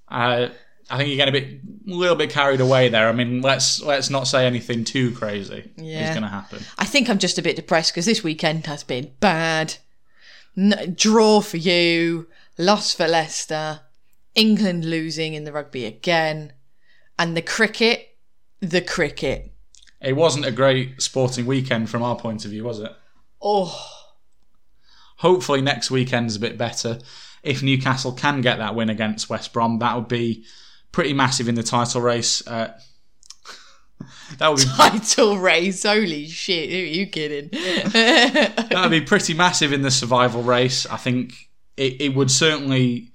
I 0.08 0.50
I 0.90 0.96
think 0.96 1.08
you're 1.08 1.16
getting 1.16 1.34
a 1.36 1.40
bit, 1.40 1.60
a 1.88 1.96
little 1.96 2.16
bit 2.16 2.30
carried 2.30 2.60
away 2.60 2.88
there. 2.88 3.08
I 3.08 3.12
mean, 3.12 3.40
let's 3.40 3.80
let's 3.80 4.10
not 4.10 4.26
say 4.26 4.46
anything 4.46 4.84
too 4.84 5.12
crazy 5.12 5.70
Yeah. 5.76 6.04
is 6.04 6.10
going 6.10 6.22
to 6.22 6.28
happen. 6.28 6.60
I 6.78 6.84
think 6.84 7.08
I'm 7.08 7.18
just 7.18 7.38
a 7.38 7.42
bit 7.42 7.56
depressed 7.56 7.92
because 7.92 8.06
this 8.06 8.22
weekend 8.22 8.66
has 8.66 8.84
been 8.84 9.12
bad. 9.20 9.76
N- 10.56 10.94
draw 10.96 11.40
for 11.40 11.56
you, 11.56 12.28
loss 12.58 12.92
for 12.94 13.08
Leicester, 13.08 13.80
England 14.34 14.84
losing 14.84 15.34
in 15.34 15.44
the 15.44 15.52
rugby 15.52 15.84
again, 15.86 16.52
and 17.18 17.36
the 17.36 17.42
cricket, 17.42 18.16
the 18.60 18.82
cricket. 18.82 19.52
It 20.00 20.14
wasn't 20.16 20.44
a 20.46 20.50
great 20.52 21.00
sporting 21.00 21.46
weekend 21.46 21.88
from 21.88 22.02
our 22.02 22.16
point 22.16 22.44
of 22.44 22.50
view, 22.50 22.64
was 22.64 22.80
it? 22.80 22.92
Oh, 23.40 23.88
Hopefully 25.18 25.60
next 25.62 25.90
weekend's 25.90 26.34
a 26.36 26.40
bit 26.40 26.58
better. 26.58 26.98
If 27.44 27.62
Newcastle 27.62 28.12
can 28.12 28.40
get 28.40 28.58
that 28.58 28.74
win 28.74 28.90
against 28.90 29.30
West 29.30 29.52
Brom, 29.52 29.78
that 29.78 29.94
would 29.94 30.08
be 30.08 30.44
pretty 30.92 31.14
massive 31.14 31.48
in 31.48 31.54
the 31.54 31.62
title 31.62 32.00
race. 32.00 32.46
Uh, 32.46 32.72
that 34.38 34.48
would 34.48 34.58
be 34.58 34.64
title 34.64 35.38
race! 35.38 35.82
Holy 35.82 36.26
shit! 36.28 36.70
Who 36.70 36.76
are 36.76 36.80
you 36.80 37.06
kidding? 37.06 37.48
that 37.92 38.70
would 38.82 38.90
be 38.90 39.00
pretty 39.00 39.34
massive 39.34 39.72
in 39.72 39.82
the 39.82 39.90
survival 39.90 40.42
race. 40.42 40.86
I 40.86 40.96
think 40.96 41.48
it, 41.76 42.00
it 42.00 42.14
would 42.14 42.30
certainly 42.30 43.08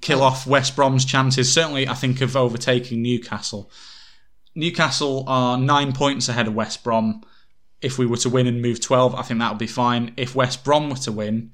kill 0.00 0.22
off 0.22 0.46
West 0.46 0.76
Brom's 0.76 1.04
chances. 1.04 1.52
Certainly, 1.52 1.88
I 1.88 1.94
think 1.94 2.20
of 2.20 2.36
overtaking 2.36 3.02
Newcastle. 3.02 3.70
Newcastle 4.54 5.24
are 5.26 5.58
nine 5.58 5.92
points 5.92 6.28
ahead 6.28 6.46
of 6.48 6.54
West 6.54 6.82
Brom. 6.82 7.22
If 7.80 7.96
we 7.96 8.06
were 8.06 8.16
to 8.18 8.28
win 8.28 8.48
and 8.48 8.60
move 8.60 8.80
12, 8.80 9.14
I 9.14 9.22
think 9.22 9.38
that 9.38 9.50
would 9.50 9.58
be 9.58 9.68
fine. 9.68 10.12
If 10.16 10.34
West 10.34 10.64
Brom 10.64 10.90
were 10.90 10.96
to 10.96 11.12
win, 11.12 11.52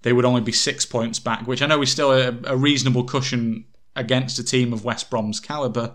they 0.00 0.12
would 0.12 0.24
only 0.24 0.40
be 0.40 0.52
six 0.52 0.86
points 0.86 1.18
back, 1.18 1.46
which 1.46 1.60
I 1.60 1.66
know 1.66 1.82
is 1.82 1.92
still 1.92 2.10
a, 2.10 2.34
a 2.44 2.56
reasonable 2.56 3.04
cushion 3.04 3.66
against 3.96 4.38
a 4.38 4.44
team 4.44 4.72
of 4.72 4.84
West 4.84 5.10
Brom's 5.10 5.40
calibre. 5.40 5.94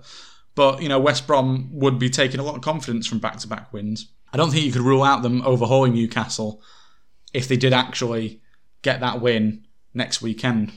But, 0.55 0.81
you 0.81 0.89
know, 0.89 0.99
West 0.99 1.27
Brom 1.27 1.69
would 1.71 1.99
be 1.99 2.09
taking 2.09 2.39
a 2.39 2.43
lot 2.43 2.55
of 2.55 2.61
confidence 2.61 3.05
from 3.05 3.19
back 3.19 3.37
to 3.37 3.47
back 3.47 3.71
wins. 3.71 4.07
I 4.33 4.37
don't 4.37 4.51
think 4.51 4.65
you 4.65 4.71
could 4.71 4.81
rule 4.81 5.03
out 5.03 5.21
them 5.23 5.41
overhauling 5.43 5.93
Newcastle 5.93 6.61
if 7.33 7.47
they 7.47 7.57
did 7.57 7.73
actually 7.73 8.41
get 8.81 8.99
that 9.01 9.21
win 9.21 9.65
next 9.93 10.21
weekend. 10.21 10.71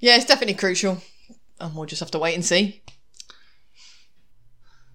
yeah, 0.00 0.16
it's 0.16 0.24
definitely 0.24 0.54
crucial, 0.54 0.98
and 1.60 1.74
we'll 1.74 1.86
just 1.86 2.00
have 2.00 2.10
to 2.12 2.18
wait 2.18 2.34
and 2.34 2.44
see. 2.44 2.82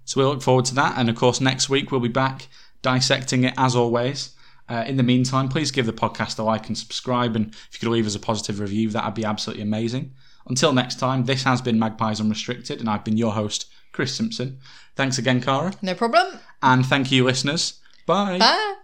So 0.06 0.20
we 0.20 0.26
look 0.26 0.42
forward 0.42 0.66
to 0.66 0.76
that. 0.76 0.98
And 0.98 1.10
of 1.10 1.16
course, 1.16 1.40
next 1.42 1.70
week 1.70 1.92
we'll 1.92 2.02
be 2.02 2.08
back 2.08 2.48
dissecting 2.82 3.44
it 3.46 3.54
as 3.58 3.76
always. 3.76 4.36
Uh, 4.70 4.84
in 4.88 4.98
the 4.98 5.04
meantime, 5.04 5.50
please 5.50 5.72
give 5.72 5.86
the 5.86 5.94
podcast 5.94 6.40
a 6.40 6.44
like 6.44 6.68
and 6.68 6.78
subscribe. 6.78 7.36
And 7.36 7.48
if 7.48 7.70
you 7.74 7.80
could 7.80 7.94
leave 7.94 8.08
us 8.08 8.16
a 8.16 8.20
positive 8.20 8.60
review, 8.60 8.90
that 8.92 9.06
would 9.06 9.14
be 9.14 9.26
absolutely 9.26 9.64
amazing. 9.64 10.14
Until 10.48 10.74
next 10.74 11.00
time, 11.00 11.26
this 11.26 11.44
has 11.44 11.62
been 11.62 11.80
Magpies 11.80 12.20
Unrestricted, 12.20 12.80
and 12.80 12.90
I've 12.90 13.04
been 13.04 13.18
your 13.18 13.34
host, 13.34 13.68
Chris 13.92 14.14
Simpson. 14.14 14.60
Thanks 14.96 15.18
again, 15.18 15.42
Cara. 15.42 15.74
No 15.82 15.96
problem. 15.96 16.40
And 16.62 16.86
thank 16.86 17.12
you, 17.12 17.24
listeners. 17.24 17.80
Bye. 18.06 18.38
Bye. 18.38 18.76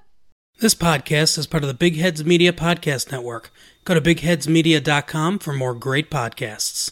This 0.59 0.75
podcast 0.75 1.37
is 1.37 1.47
part 1.47 1.63
of 1.63 1.67
the 1.67 1.73
Big 1.73 1.97
Heads 1.97 2.25
Media 2.25 2.51
Podcast 2.51 3.11
Network. 3.11 3.51
Go 3.85 3.93
to 3.93 4.01
bigheadsmedia.com 4.01 5.39
for 5.39 5.53
more 5.53 5.73
great 5.73 6.11
podcasts. 6.11 6.87